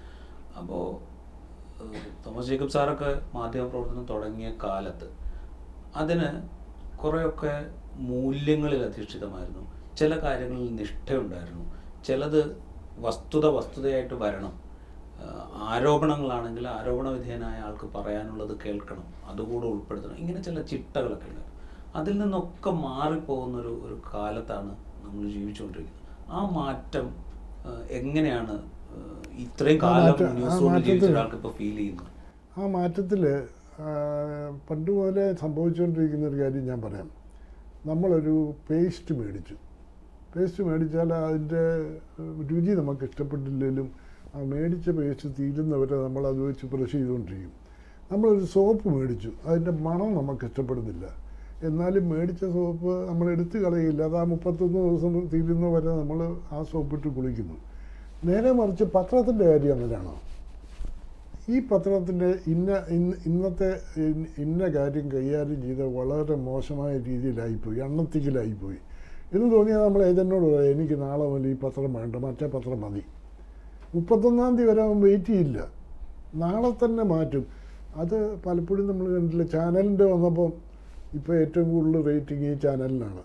അപ്പോൾ 0.59 0.85
തോമസ് 2.27 2.47
ജേക്കബ് 2.47 2.69
സാറൊക്കെ 2.69 3.23
മാധ്യമ 3.35 3.67
പ്രവർത്തനം 3.69 4.05
തുടങ്ങിയ 4.05 4.53
കാലത്ത് 4.65 5.09
അതിന് 5.97 6.29
കുറേയൊക്കെ 6.99 7.71
മൂല്യങ്ങളിൽ 7.95 8.83
അധിഷ്ഠിതമായിരുന്നു. 8.83 9.65
ചില 9.97 10.19
കാര്യങ്ങളിൽ 10.23 10.75
നിഷ്ഠയുണ്ടായിരുന്നു. 10.75 11.65
ചിലത് 12.05 12.41
വസ്തുത 12.99 13.47
വസ്തുതയായിട്ട് 13.47 14.15
വരണം. 14.15 14.55
ആരോപണങ്ങളാണെങ്കിൽ 15.55 16.69
ആരോപണ 16.69 17.09
വിധേയനായ 17.09 17.61
ആൾക്ക് 17.61 17.87
പറയാനുള്ളത് 17.87 18.61
കേൾക്കണം. 18.61 19.07
അതുകൂടെ 19.27 19.67
ഉൾപ്പെടുത്തണം. 19.67 20.17
ഇങ്ങനെ 20.17 20.43
ചില 20.43 20.63
ചിട്ടകളൊക്കെ 20.63 21.29
ഉണ്ട് 21.29 21.45
അതിൽ 21.97 22.19
നിന്നൊക്കെ 22.19 22.71
മാറിപ്പോകുന്നൊരു 22.71 23.83
ഒരു 23.85 23.97
കാലത്താണ് 24.15 24.73
നമ്മൾ 25.05 25.31
ജീവിച്ചുകൊണ്ടിരിക്കുന്നത്. 25.31 26.31
ആ 26.31 26.49
മാറ്റം 26.51 27.07
എങ്ങനെയാണ് 27.91 28.76
ഇത്രയും 29.39 29.83
കാലം 29.83 30.05
ന്യൂസ് 30.05 30.23
റൂമിൽ 30.25 30.61
ജീവിച്ച 30.61 30.65
മാറ്റത്തിൽ- 30.65 31.11
ഒരാൾക്ക് 31.11 31.37
ഇപ്പോൾ 31.37 31.53
ഫീൽ 31.53 31.77
ചെയ്യുന്നു. 31.77 32.03
ആ 32.61 32.67
മാറ്റത്തിൽ 32.67 33.43
പണ്ട് 34.71 34.91
പോലെ 34.91 35.35
സംഭവിച്ചുകൊണ്ടിരിക്കുന്ന 35.35 36.27
ഒരു 36.27 36.37
കാര്യം 36.37 36.67
ഞാൻ 36.67 36.83
പറയാം. 36.83 37.11
നമ്മളൊരു 37.87 38.55
പേസ്റ്റ് 38.71 39.15
മേടിച്ചു. 39.15 39.55
പേസ്റ്റ് 40.37 40.65
മേടിച്ചാൽ 40.65 41.15
അതിന്റെ 41.15 41.91
രുചി 42.51 42.71
നമുക്ക് 42.71 43.05
ഇഷ്ടപ്പെട്ടില്ലെങ്കിലും 43.05 43.91
ആ 44.35 44.39
മേടിച്ച 44.39 44.91
പേസ്റ്റ് 44.91 45.29
തീരുന്നവരെ 45.39 45.97
നമ്മൾ 45.97 46.27
അത് 46.27 46.41
വെച്ച് 46.41 46.67
ബ്രഷ് 46.67 46.93
ചെയ്തുകൊണ്ടിരിക്കും. 46.93 47.53
നമ്മളൊരു 48.13 48.45
സോപ്പ് 48.45 48.89
മേടിച്ചു. 48.89 49.33
അതിന്റെ 49.47 49.71
മണം 49.71 50.15
നമുക്ക് 50.15 50.47
ഇഷ്ടപ്പെടുന്നില്ല. 50.47 51.27
എന്നാലും 51.63 52.09
മേടിച്ച 52.09 52.41
സോപ്പ് 52.41 53.09
നമ്മൾ 53.09 53.31
എടുത്തു 53.31 53.59
കളയില്ല 53.59 54.03
അത് 54.03 54.17
ആ 54.17 54.23
മുപ്പത്തൊന്ന് 54.23 54.79
ദിവസം 54.79 55.29
തീരുന്നവരെ 55.29 55.89
നമ്മൾ 55.89 56.37
ആ 56.53 56.63
സോപ്പിട്ട് 56.63 57.09
കുളിക്കുന്നു. 57.09 57.76
നേരെ 58.25 58.53
മറിച്ച് 58.53 58.85
പത്രത്തിന്റെ 58.85 59.45
കാര്യം 59.45 59.73
അങ്ങനെയാണോ? 59.73 60.21
ഈ 61.49 61.61
പത്രത്തിന്റെ 61.61 62.35
ഇന്ന 62.47 62.83
ഇന്ന് 62.89 63.17
ഇന്നത്തെ 63.27 63.81
ഇന്ന- 63.97 64.27
ഇന്ന 64.39 64.67
കാര്യം 64.67 65.13
കൈകാര്യം 65.13 65.63
ചെയ്ത് 65.63 65.97
വളരെ 65.97 66.35
മോശമായ 66.35 66.99
രീതിയിലായിപ്പോയി 66.99 67.79
എണ്ണത്തിക്കലായിപ്പോയി 67.79 68.77
എന്ന് 69.35 69.53
തോന്നിയാൽ 69.53 69.79
നമ്മൾ 69.79 70.05
ഏജന്റിനോട് 70.05 70.57
പറയാം 70.57 70.75
എനിക്ക് 70.75 71.03
നാളെ 71.03 71.27
മുതൽ 71.27 71.47
ഈ 71.47 71.57
പത്രം 71.57 71.95
വേണ്ട 71.95 72.17
മറ്റേ 72.17 72.47
പത്രം 72.47 72.81
മതി. 72.81 73.03
മുപ്പത്തൊന്നാം 73.95 74.57
തീയതി 74.57 74.71
വരെ 74.71 74.83
അവൻ 74.83 75.01
വെയിറ്റ് 75.01 75.25
ചെയ്യില്ല. 75.25 75.69
നാളെ 76.35 76.71
തന്നെ 76.71 77.05
മാറ്റും. 77.05 77.47
അത് 77.97 78.37
പലപ്പോഴും 78.47 78.87
നമ്മൾ 78.87 79.19
കണ്ടില്ല 79.19 79.43
ചാനലിന്റെ 79.43 80.05
വന്നപ്പം 80.05 80.53
ഇപ്പോൾ 81.15 81.37
ഏറ്റവും 81.37 81.71
കൂടുതൽ 81.71 82.05
റേറ്റിംഗ് 82.05 82.47
ഈ 82.47 82.55
ചാനലിനാണ്. 82.55 83.23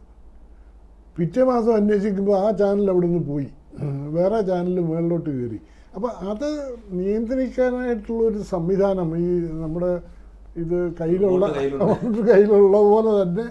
പിറ്റേ 1.18 1.44
മാസം 1.44 1.76
അന്വേഷിക്കുമ്പോൾ 1.76 2.38
ആ 2.38 2.52
ചാനൽ 2.52 2.90
അവിടെ 2.90 3.08
നിന്ന് 3.08 3.24
പോയി. 3.24 3.48
വേറെ 4.16 4.40
ചാനൽ 4.50 4.78
മുകളിലോട്ട് 4.88 5.30
കയറി. 5.38 5.60
അപ്പോൾ 5.96 6.12
അത് 6.32 6.48
നിയന്ത്രിക്കാനായിട്ടുള്ളൊരു 7.00 8.42
സംവിധാനം 8.54 9.10
ഈ 9.26 9.28
നമ്മുടെ 9.64 9.92
ഇത് 10.64 10.78
കയ്യിലുള്ള 11.00 11.46
കയ്യിലുള്ള 12.30 12.78
പോലെ 12.92 13.12
തന്നെ 13.22 13.46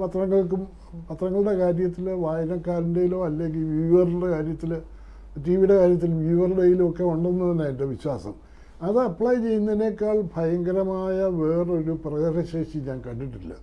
പത്രങ്ങൾക്കും 0.00 0.62
പത്രങ്ങളുടെ 1.08 1.54
കാര്യത്തിൽ 1.60 2.06
വായനക്കാരന്റെയിലോ 2.24 3.18
അല്ലെങ്കിൽ 3.28 3.64
വ്യൂവറുടെ 3.74 4.28
കാര്യത്തിൽ 4.34 4.70
ടി 5.44 5.52
വിയുടെ 5.58 5.76
കാര്യത്തിൽ 5.80 6.10
വ്യൂവറുടെയിലും 6.24 6.84
ഒക്കെ 6.90 7.04
ഉണ്ടെന്ന് 7.12 7.44
തന്നെ 7.50 7.64
എന്റെ 7.72 7.86
വിശ്വാസം. 7.92 8.34
അത് 8.86 8.98
അപ്ലൈ 9.08 9.34
ചെയ്യുന്നതിനേക്കാൾ 9.44 10.16
ഭയങ്കരമായ 10.34 11.16
വേറൊരു 11.40 11.94
പ്രകടനശേഷി 12.04 12.78
ഞാൻ 12.88 12.98
കണ്ടിട്ടില്ല. 13.06 13.54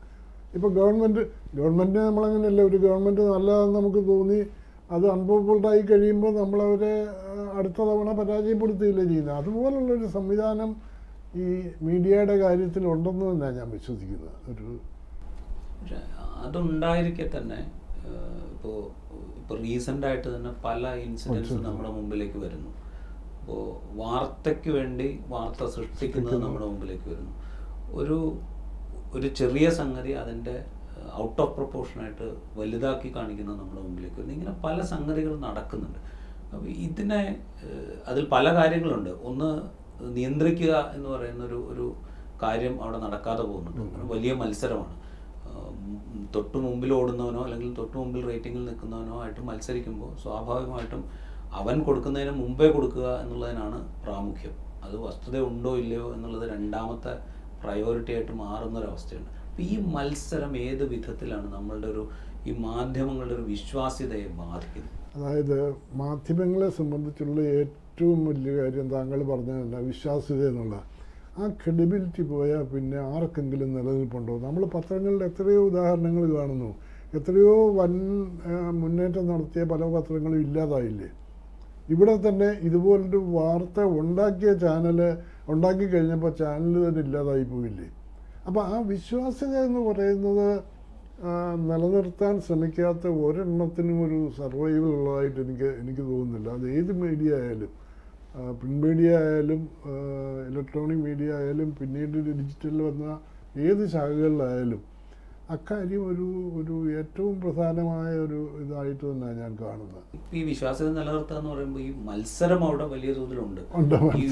ഇപ്പോൾ 0.55 0.69
ഗവൺമെന്റ് 0.79 1.21
ഗവൺമെന്റിനെ 1.57 2.03
നമ്മളങ്ങനെയല്ല 2.07 2.61
ഒരു 2.69 2.77
ഗവൺമെന്റ് 2.85 3.23
നല്ലതെന്ന് 3.33 3.75
നമുക്ക് 3.79 4.01
തോന്നി 4.11 4.39
അത് 4.93 5.06
അൺപോപ്പുലറായി 5.15 5.84
കഴിയുമ്പോൾ 5.89 6.32
നമ്മളവരെ 6.41 6.93
അവരെ 6.93 6.95
അടുത്ത 7.60 7.80
തവണ 7.89 8.10
പരാജയപ്പെടുത്തുകയില്ല 8.19 9.01
ചെയ്യുന്നത്. 9.12 9.38
അതുപോലുള്ളൊരു 9.41 10.08
സംവിധാനം 10.17 10.71
ഈ 11.41 11.45
മീഡിയയുടെ 11.88 12.36
കാര്യത്തിൽ 12.43 12.84
ഉണ്ടെന്ന് 12.93 13.25
തന്നെയാണ് 13.30 13.58
ഞാൻ 13.60 13.69
വിശ്വസിക്കുന്നത്. 13.77 14.36
ഒരു 14.51 14.67
പക്ഷെ 15.80 15.99
അതുണ്ടായിരിക്കെ 16.45 17.25
തന്നെ 17.36 17.60
ഇപ്പോൾ 18.54 18.77
ഇപ്പോൾ 19.39 19.58
റീസെന്റ് 19.65 20.06
ആയിട്ട് 20.08 20.27
തന്നെ 20.36 20.51
പല 20.65 20.93
ഇൻസിഡൻസും 21.06 21.63
നമ്മുടെ 21.67 21.91
മുമ്പിലേക്ക് 21.97 22.39
വരുന്നു. 22.45 22.71
അപ്പോൾ 23.39 23.62
വാർത്തയ്ക്ക് 24.01 24.71
വേണ്ടി 24.80 25.08
വാർത്ത 25.34 25.69
സൃഷ്ടിക്കുന്നത് 25.75 26.38
നമ്മുടെ 26.43 26.65
മുമ്പിലേക്ക് 26.71 27.08
വരുന്നു. 27.13 27.34
ഒരു 27.99 28.17
ഒരു 29.15 29.27
ചെറിയ 29.39 29.67
സംഗതി 29.80 30.12
അതിന്റെ 30.23 30.54
ഔട്ട് 31.23 31.39
ഓഫ് 31.43 31.53
പ്രൊപ്പോർഷനായിട്ട് 31.57 32.27
വലുതാക്കി 32.60 33.10
കാണിക്കുന്നത് 33.17 33.57
നമ്മുടെ 33.62 33.81
മുമ്പിലേക്ക് 33.86 34.17
വരുന്നത് 34.19 34.36
ഇങ്ങനെ 34.38 34.53
പല 34.65 34.77
സംഗതികൾ 34.93 35.34
നടക്കുന്നുണ്ട്. 35.47 35.99
അപ്പോൾ 36.53 36.69
ഇതിനെ 36.88 37.21
അതിൽ 38.10 38.23
പല 38.36 38.47
കാര്യങ്ങളുണ്ട്. 38.60 39.12
ഒന്ന് 39.29 39.49
നിയന്ത്രിക്കുക 40.17 40.73
എന്ന് 40.95 41.07
പറയുന്ന 41.15 41.41
ഒരു 41.49 41.60
ഒരു 41.73 41.88
കാര്യം 42.43 42.75
അവിടെ 42.84 42.99
നടക്കാതെ 43.05 43.43
പോകുന്നുണ്ട്. 43.51 43.99
വലിയ 44.13 44.31
മത്സരമാണ്. 44.41 44.95
തൊട്ടു 46.36 46.57
മുമ്പിൽ 46.65 46.91
ഓടുന്നവനോ 46.97 47.41
അല്ലെങ്കിൽ 47.47 47.69
തൊട്ടു 47.79 47.95
മുമ്പിൽ 48.01 48.21
റേറ്റിംഗിൽ 48.29 48.63
നിൽക്കുന്നവനോ 48.69 49.15
ആയിട്ട് 49.23 49.41
മത്സരിക്കുമ്പോൾ 49.49 50.12
സ്വാഭാവികമായിട്ടും 50.23 51.03
അവൻ 51.60 51.77
കൊടുക്കുന്നതിന് 51.88 52.34
മുമ്പേ 52.41 52.67
കൊടുക്കുക 52.75 53.07
എന്നുള്ളതിനാണ് 53.23 53.79
പ്രാമുഖ്യം. 54.03 54.55
അത് 54.86 54.95
വസ്തുത 55.05 55.36
ഉണ്ടോ 55.49 55.71
ഇല്ലയോ 55.81 56.05
എന്നുള്ളത് 56.15 56.45
രണ്ടാമത്തെ 56.55 57.13
പ്രയോറിറ്റി 57.63 58.12
ആയിട്ട് 58.15 58.34
മാറുന്നൊരവസ്ഥയുണ്ട്. 58.43 59.31
അപ്പോൾ 59.51 59.63
ഈ 59.73 59.77
മത്സരം 59.93 60.51
ഏത് 60.67 60.83
വിധത്തിലാണ് 60.91 61.47
നമ്മളുടെ 61.55 61.87
ഒരു 61.93 62.03
ഈ 62.49 62.51
മാധ്യമങ്ങളുടെ 62.65 63.33
ഒരു 63.37 63.45
വിശ്വാസ്യതയെ 63.53 64.27
ബാധിക്കുന്നത്? 64.37 64.93
അതായത് 65.15 65.57
മാധ്യമങ്ങളെ 66.01 66.69
സംബന്ധിച്ചുള്ള 66.77 67.41
ഏറ്റവും 67.57 68.19
വലിയ 68.29 68.51
കാര്യം 68.59 68.87
താങ്കൾ 68.95 69.19
പറഞ്ഞതല്ല 69.31 69.75
വിശ്വാസ്യത 69.89 70.41
എന്നുള്ള. 70.51 70.75
ആ 71.39 71.49
ക്രെഡിബിലിറ്റി 71.61 72.23
പോയാൽ 72.31 72.63
പിന്നെ 72.71 72.99
ആർക്കെങ്കിലും 73.13 73.69
നിലനിൽപ്പുണ്ടോ? 73.77 74.33
നമ്മൾ 74.45 74.63
പത്രങ്ങളിൽ 74.75 75.21
എത്രയോ 75.29 75.61
ഉദാഹരണങ്ങൾ 75.71 76.25
കാണുന്നു. 76.39 76.71
എത്രയോ 77.19 77.55
വൻ 77.79 77.93
മുന്നേറ്റം 78.81 79.25
നടത്തിയ 79.33 79.63
പല 79.73 79.83
പത്രങ്ങളും 79.95 80.41
ഇല്ലാതായില്ലേ? 80.47 81.09
ഇവിടെ 81.93 82.15
തന്നെ 82.27 82.49
ഇതുപോലൊരു 82.69 83.21
വാർത്ത 83.37 83.79
ഉണ്ടാക്കിയ 84.01 84.53
ചാനൽ 84.65 85.01
ഉണ്ടാക്കി 85.53 85.87
കഴിഞ്ഞപ്പോൾ 85.95 86.33
ചാനൽ 86.43 86.75
തന്നെ 86.87 87.03
ഇല്ലാതായി 87.07 87.47
പോയില്ലേ? 87.53 87.87
അപ്പോൾ 88.47 88.62
ആ 88.73 88.77
വിശ്വാസ്യത 88.91 89.56
എന്ന് 89.67 89.82
പറയുന്നത് 89.89 90.47
നിലനിർത്താൻ 91.69 92.36
ശ്രമിക്കാത്ത 92.45 93.08
ഒരെണ്ണത്തിനും 93.25 93.97
ഒരു 94.06 94.19
സർവൈവൽ 94.38 94.91
ഉള്ളതായിട്ട് 94.97 95.39
എനിക്ക് 95.45 95.69
എനിക്ക് 95.82 96.04
തോന്നുന്നില്ല. 96.12 96.47
അത് 96.58 96.65
ഏത് 96.77 96.91
മീഡിയ 97.04 97.32
ആയാലും 97.41 97.71
പ്രിന്റ് 98.60 98.82
മീഡിയ 98.86 99.10
ആയാലും 99.23 99.62
ഇലക്ട്രോണിക് 100.49 101.04
മീഡിയ 101.08 101.30
ആയാലും 101.39 101.69
പിന്നീട് 101.80 102.17
ഡിജിറ്റലിൽ 102.30 102.82
വന്ന 102.89 103.06
ഏത് 103.67 103.84
ശാഖകളിലായാലും 103.93 104.82
അക്കാര്യം 105.55 106.03
ഒരു 106.11 106.27
ഒരു 106.59 106.75
ഏറ്റവും 106.99 107.35
പ്രധാനമായ 107.43 108.11
ഒരു 108.25 108.39
ഇതായിട്ട് 108.63 109.03
തന്നെയാണ് 109.05 109.39
ഞാൻ 109.43 109.53
കാണുന്നത്. 109.61 110.01
ഇപ്പൊ 110.17 110.35
ഈ 110.41 110.43
വിശ്വാസ്യത 110.51 110.89
നിലനിർത്തുക 110.99 111.37
എന്ന് 111.39 111.51
പറയുമ്പോൾ 111.53 111.81
ഈ 111.87 111.89
മത്സരം 112.09 112.61
അവിടെ 112.67 112.85
വലിയ 112.93 113.13
തോതിലുണ്ട്. 113.19 113.61
ഈ 114.21 114.27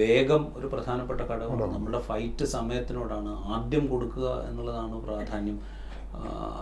വേഗം 0.00 0.42
ഒരു 0.58 0.66
പ്രധാനപ്പെട്ട 0.74 1.20
ഘടകമാണ് 1.30 1.72
നമ്മുടെ 1.76 2.00
ഫൈറ്റ് 2.10 2.44
സമയത്തിനോടാണ് 2.56 3.32
ആദ്യം 3.54 3.86
കൊടുക്കുക 3.92 4.28
എന്നുള്ളതാണ് 4.48 4.98
പ്രാധാന്യം. 5.08 5.58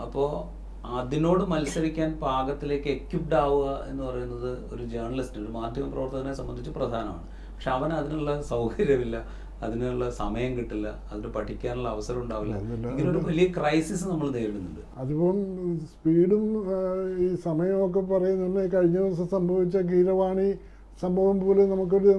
അപ്പോൾ 0.05 0.29
അപ്പോ 0.79 0.95
അതിനോട് 0.99 1.43
മത്സരിക്കാൻ 1.51 2.09
പാകത്തിലേക്ക് 2.23 2.89
എക്യുപ്ഡ് 2.97 3.37
ആവുക 3.43 3.65
എന്ന് 3.89 4.03
പറയുന്നത് 4.07 4.51
ഒരു 4.73 4.83
ജേർണലിസ്റ്റ് 4.93 5.39
ഒരു 5.43 5.51
മാധ്യമ 5.57 5.87
പ്രവർത്തകനെ 5.95 6.33
സംബന്ധിച്ച് 6.39 6.71
പ്രധാനമാണ്. 6.77 7.25
പക്ഷെ 7.53 7.71
അവന് 7.77 7.93
അതിനുള്ള 8.01 8.33
സൗകര്യമില്ല. 8.53 9.17
അതിനുള്ള 9.65 10.03
സമയം 10.19 10.51
കിട്ടില്ല 10.57 10.87
അതിന് 11.11 11.29
പഠിക്കാനുള്ള 11.37 11.87
അവസരം 11.95 12.19
ഉണ്ടാവില്ല. 12.23 12.55
ഇങ്ങനൊരു 12.91 13.21
വലിയ 13.29 13.45
ക്രൈസിസ് 13.57 14.05
നമ്മൾ 14.11 14.27
നേരിടുന്നുണ്ട്. 14.35 14.81
അതിപ്പം 15.01 15.39
സ്പീഡും 15.91 16.43
ഈ 17.25 17.27
സമയമൊക്കെ 17.45 18.01
പറയുന്നുണ്ട്. 18.11 18.61
കഴിഞ്ഞ 18.73 18.97
ദിവസം 19.05 19.27
സംഭവിച്ച 19.35 19.77
ഗീരവാണി 19.91 20.49
സംഭവം 21.03 21.37
പോലും 21.41 21.67
നമുക്കൊരു 21.73 22.11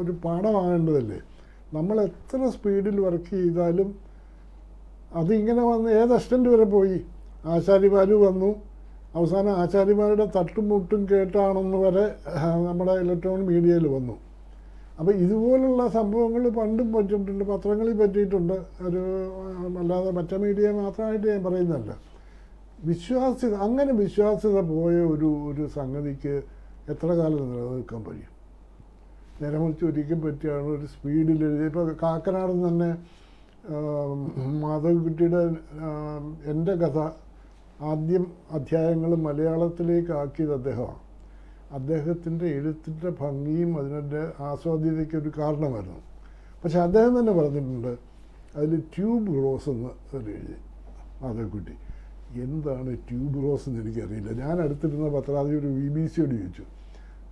ഒരു 0.00 0.12
പാഠമാകേണ്ടതല്ലേ? 0.24 1.18
നമ്മൾ 1.76 1.96
എത്ര 2.08 2.40
സ്പീഡിൽ 2.54 2.96
വർക്ക് 3.06 3.32
ചെയ്താലും 3.40 3.88
അതിങ്ങനെ 5.20 5.62
വന്ന് 5.70 5.90
ഏത് 6.00 6.12
അസ്റ്റന്റ് 6.18 6.48
വരെ 6.52 6.66
പോയി? 6.76 6.98
ആശാരിമാർ 7.54 8.10
വന്നു. 8.28 8.50
അവസാനം 9.18 9.52
ആശാരിമാരുടെ 9.62 10.26
തട്ടും 10.36 10.66
മുട്ടും 10.70 11.02
കേട്ടാണെന്ന് 11.10 11.78
വരെ 11.84 12.04
നമ്മുടെ 12.68 12.94
ഇലക്ട്രോണിക് 13.02 13.48
മീഡിയയിൽ 13.50 13.86
വന്നു. 13.96 14.14
അപ്പോൾ 14.98 15.14
ഇതുപോലുള്ള 15.24 15.82
സംഭവങ്ങൾ 15.98 16.42
പണ്ടും 16.58 16.88
പറ്റിയിട്ടുണ്ട് 16.96 17.44
പത്രങ്ങളിൽ 17.52 17.94
പറ്റിയിട്ടുണ്ട്. 18.02 18.56
ഒരു 18.86 19.02
അല്ലാതെ 19.80 20.10
മറ്റേ 20.18 20.36
മീഡിയ 20.44 20.66
മാത്രമായിട്ട് 20.82 21.26
ഞാൻ 21.32 21.42
പറയുന്നതല്ല. 21.46 21.92
വിശ്വാസ്യത 22.88 23.54
അങ്ങനെ 23.66 23.92
വിശ്വാസ്യത 24.02 24.58
പോയ 24.70 24.94
ഒരു 25.14 25.28
ഒരു 25.50 25.64
സംഗതിക്ക് 25.78 26.34
എത്ര 26.92 27.08
കാലം 27.20 27.42
നിലനിൽക്കാൻ 27.50 28.00
കഴിയും 28.06 28.30
നേരെ 29.40 29.58
മറിച്ച് 29.62 29.84
ഒരിക്കൽ 29.90 30.18
പറ്റിയാണ് 30.24 30.68
ഒരു 30.76 30.86
സ്പീഡിൽ 30.94 31.38
എഴുതി 31.48 31.64
ഇപ്പോൾ 31.70 31.86
കാക്കനാട് 32.02 32.52
തന്നെ 32.66 32.90
ആം, 33.76 34.20
എന്റെ 36.52 36.74
കഥ 36.82 36.98
ആദ്യം 37.90 38.24
അധ്യായങ്ങൾ 38.56 39.10
മലയാളത്തിലേക്ക് 39.26 40.12
ആക്കിയത് 40.22 40.52
അദ്ദേഹമാണ്. 40.58 41.00
അദ്ദേഹത്തിന്റെ 41.74 42.46
എഴുത്തിന്റെ 42.46 43.10
ഭംഗിയും 43.20 43.78
അതിന്റെ 43.78 44.32
ആസ്വാദ്യതയ്ക്ക് 44.40 45.16
ഒരു 45.16 45.32
കാരണമായിരുന്നു. 45.38 45.98
പക്ഷെ 46.64 46.78
അദ്ദേഹം 46.78 47.20
തന്നെ 47.20 47.32
പറഞ്ഞിട്ടുണ്ട് 47.32 47.96
അതിൽ 48.56 48.82
ട്യൂബ് 48.96 49.28
റോസ് 49.34 49.70
എന്ന് 49.70 49.90
എഴുതി. 50.14 50.54
മാധവക്കുട്ടി 51.22 51.72
എന്താണ് 52.40 52.98
ട്യൂബ് 52.98 53.42
റോസ് 53.42 53.68
എന്ന് 53.68 53.82
എനിക്കറിയില്ല. 53.82 54.30
ഞാൻ 54.32 54.60
അടുത്തിരുന്ന 54.60 55.08
പത്രാധിപർ 55.08 55.82
വി 55.82 55.88
ബി 55.88 56.06
സിയോട് 56.06 56.30
ചോദിച്ചു. 56.30 56.62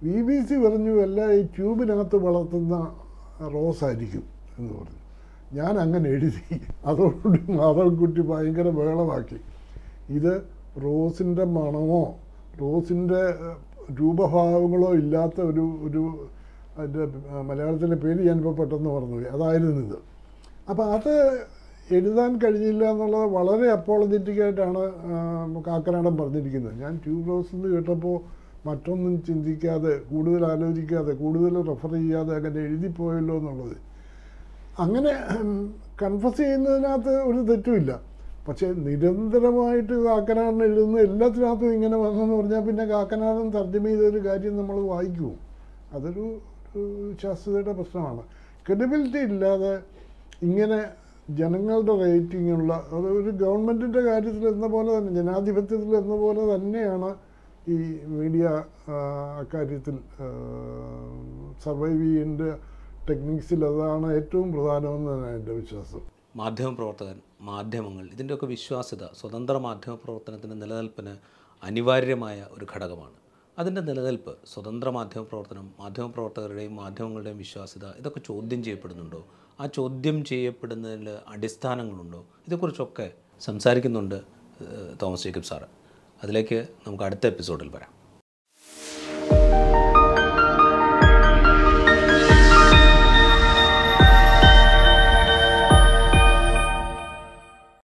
വി 0.02 0.22
ബി 0.22 0.40
സി 0.40 0.54
പറഞ്ഞു 0.54 1.02
അല്ല 1.02 1.32
ഈ 1.32 1.42
ട്യൂബിനകത്ത് 1.42 2.16
വളർത്തുന്ന 2.16 2.96
റോസ് 3.54 3.84
ആയിരിക്കും. 3.84 4.22
എന്ന് 4.58 4.74
പറഞ്ഞു. 4.74 5.02
ഞാൻ 5.62 5.78
അങ്ങനെ 5.78 6.10
എഴുതി. 6.10 6.60
അതോടുകൂടി 6.86 7.52
മാധവൻകുട്ടി 7.52 8.20
ഭയങ്കര 8.20 8.70
ബഹളമാക്കി. 8.70 9.40
ഇത് 10.12 10.42
റോസിന്റെ 10.82 11.44
മണമോ 11.44 12.16
റോസിന്റെ 12.60 13.22
രൂപഭാവങ്ങളോ 13.98 14.90
ഇല്ലാത്ത 15.02 15.38
ഒരു 15.50 15.64
ഒരു 15.86 16.02
അതിന്റെ 16.78 17.04
മലയാളത്തിന്റെ 17.48 17.96
പേര് 18.04 18.20
ഇപ്പോൾ 18.30 18.54
പെട്ടെന്ന് 18.60 18.90
പറഞ്ഞുപോയി 18.90 19.28
അതായിരുന്നു 19.34 19.82
ഇത്. 19.86 19.98
അപ്പോൾ 20.70 20.86
അത് 20.96 21.12
എഴുതാൻ 21.96 22.30
കഴിഞ്ഞില്ല 22.42 22.82
എന്നുള്ളത് 22.90 23.26
വളരെ 23.38 23.66
അപ്പോളജറ്റിക്കായിട്ടാണ് 23.78 24.82
കാക്കനാടൻ 25.68 26.14
പറഞ്ഞിരിക്കുന്നത്. 26.20 26.76
ഞാൻ 26.82 26.92
ട്യൂബ് 27.04 27.28
റോസ് 27.30 27.52
എന്ന് 27.56 27.68
കേട്ടപ്പോൾ 27.74 28.16
മറ്റൊന്നും 28.68 29.14
ചിന്തിക്കാതെ 29.28 29.92
കൂടുതൽ 30.10 30.42
ആലോചിക്കാതെ 30.52 31.12
കൂടുതൽ 31.22 31.54
റെഫർ 31.70 31.92
ചെയ്യാതെ 31.94 32.32
അങ്ങനെ 32.38 32.60
എഴുതിപ്പോയല്ലോ 32.68 33.36
എന്നുള്ളത്. 33.40 33.76
അങ്ങനെ 34.84 35.12
കൺഫസ് 36.02 36.40
ചെയ്യുന്നതിനകത്ത് 36.42 37.14
ഒരു 37.30 37.40
തെറ്റുമില്ല. 37.50 37.92
പക്ഷേ 38.46 38.68
നിരന്തരമായിട്ട് 38.86 39.94
കാക്കനാടൻ 40.06 40.62
എഴുതുന്ന 40.66 40.96
എല്ലാത്തിനകത്തും 41.08 41.74
ഇങ്ങനെ 41.76 41.96
വന്നെന്ന് 42.04 42.34
പറഞ്ഞാൽ 42.38 42.62
പിന്നെ 42.68 42.84
കാക്കനാടൻ 42.92 43.46
തർജമ 43.56 43.84
ചെയ്തൊരു 43.92 44.20
കാര്യം 44.28 44.54
നമ്മൾ 44.60 44.78
വായിക്കുമോ 44.92 45.34
അതൊരു 45.96 46.24
ശാസ്ത്രതയുടെ 47.22 47.72
പ്രശ്നമാണ്. 47.78 48.22
ക്രെഡിബിലിറ്റി 48.66 49.20
ഇല്ലാതെ 49.28 49.72
ഇങ്ങനെ 50.48 50.80
ജനങ്ങളുടെ 51.38 51.94
റേറ്റിങ്ങുള്ള 52.02 52.72
അത് 52.94 53.08
ഒരു 53.18 53.30
ഗവൺമെന്റിന്റെ 53.42 54.00
കാര്യത്തിൽ 54.08 54.44
എന്ന 54.54 54.66
പോലെ 54.74 54.90
തന്നെ 54.96 55.12
ജനാധിപത്യത്തിൽ 55.18 55.92
എന്ന 56.02 56.14
പോലെ 56.24 56.42
തന്നെയാണ് 56.52 57.10
ഈ 57.74 57.76
മീഡിയ 58.16 58.44
അക്കാര്യത്തിൽ 59.42 59.96
സർവൈവ് 61.64 62.00
ചെയ്യേണ്ട 62.04 62.42
ടെക്നിക്സിൽ 63.08 63.60
അതാണ് 63.70 64.08
ഏറ്റവും 64.18 64.48
പ്രധാനമെന്ന് 64.56 65.28
എന്റെ 65.36 65.52
വിശ്വാസം. 65.60 66.02
മാധ്യമപ്രവർത്തകൻ 66.40 67.18
മാധ്യമങ്ങൾ 67.42 68.06
ഇതിന്റെയൊക്കെ 68.06 68.46
വിശ്വാസ്യത 68.46 69.04
സ്വതന്ത്ര 69.06 69.58
മാധ്യമ 69.58 69.94
പ്രവർത്തനത്തിന്റെ 69.94 70.56
നിലനിൽപ്പിന് 70.56 71.16
അനിവാര്യമായ 71.62 72.46
ഒരു 72.50 72.66
ഘടകമാണ്. 72.74 73.16
അതിന്റെ 73.58 73.80
നിലനിൽപ്പ് 73.80 74.38
സ്വതന്ത്ര 74.54 74.90
മാധ്യമ 74.90 75.22
പ്രവർത്തനം 75.22 75.72
മാധ്യമപ്രവർത്തകരുടെയും 75.80 76.76
മാധ്യമങ്ങളുടെയും 76.76 77.38
വിശ്വാസ്യത 77.38 77.86
ഇതൊക്കെ 77.86 78.20
ചോദ്യം 78.20 78.64
ചെയ്യപ്പെടുന്നുണ്ടോ? 78.64 79.26
ആ 79.60 79.66
ചോദ്യം 79.66 80.24
ചെയ്യപ്പെടുന്നതിൽ 80.24 81.08
അടിസ്ഥാനങ്ങളുണ്ടോ? 81.28 82.24
ഇതേക്കുറിച്ചൊക്കെ 82.46 83.12
സംസാരിക്കുന്നുണ്ട് 83.40 84.22
തോമസ് 85.02 85.24
ജേക്കബ് 85.24 85.44
സാറ്. 85.44 85.68
അതിലേക്ക് 86.22 86.68
നമുക്ക് 86.86 87.04
അടുത്ത 87.04 87.26
എപ്പിസോഡിൽ 87.26 87.68
വരാം. 87.68 88.01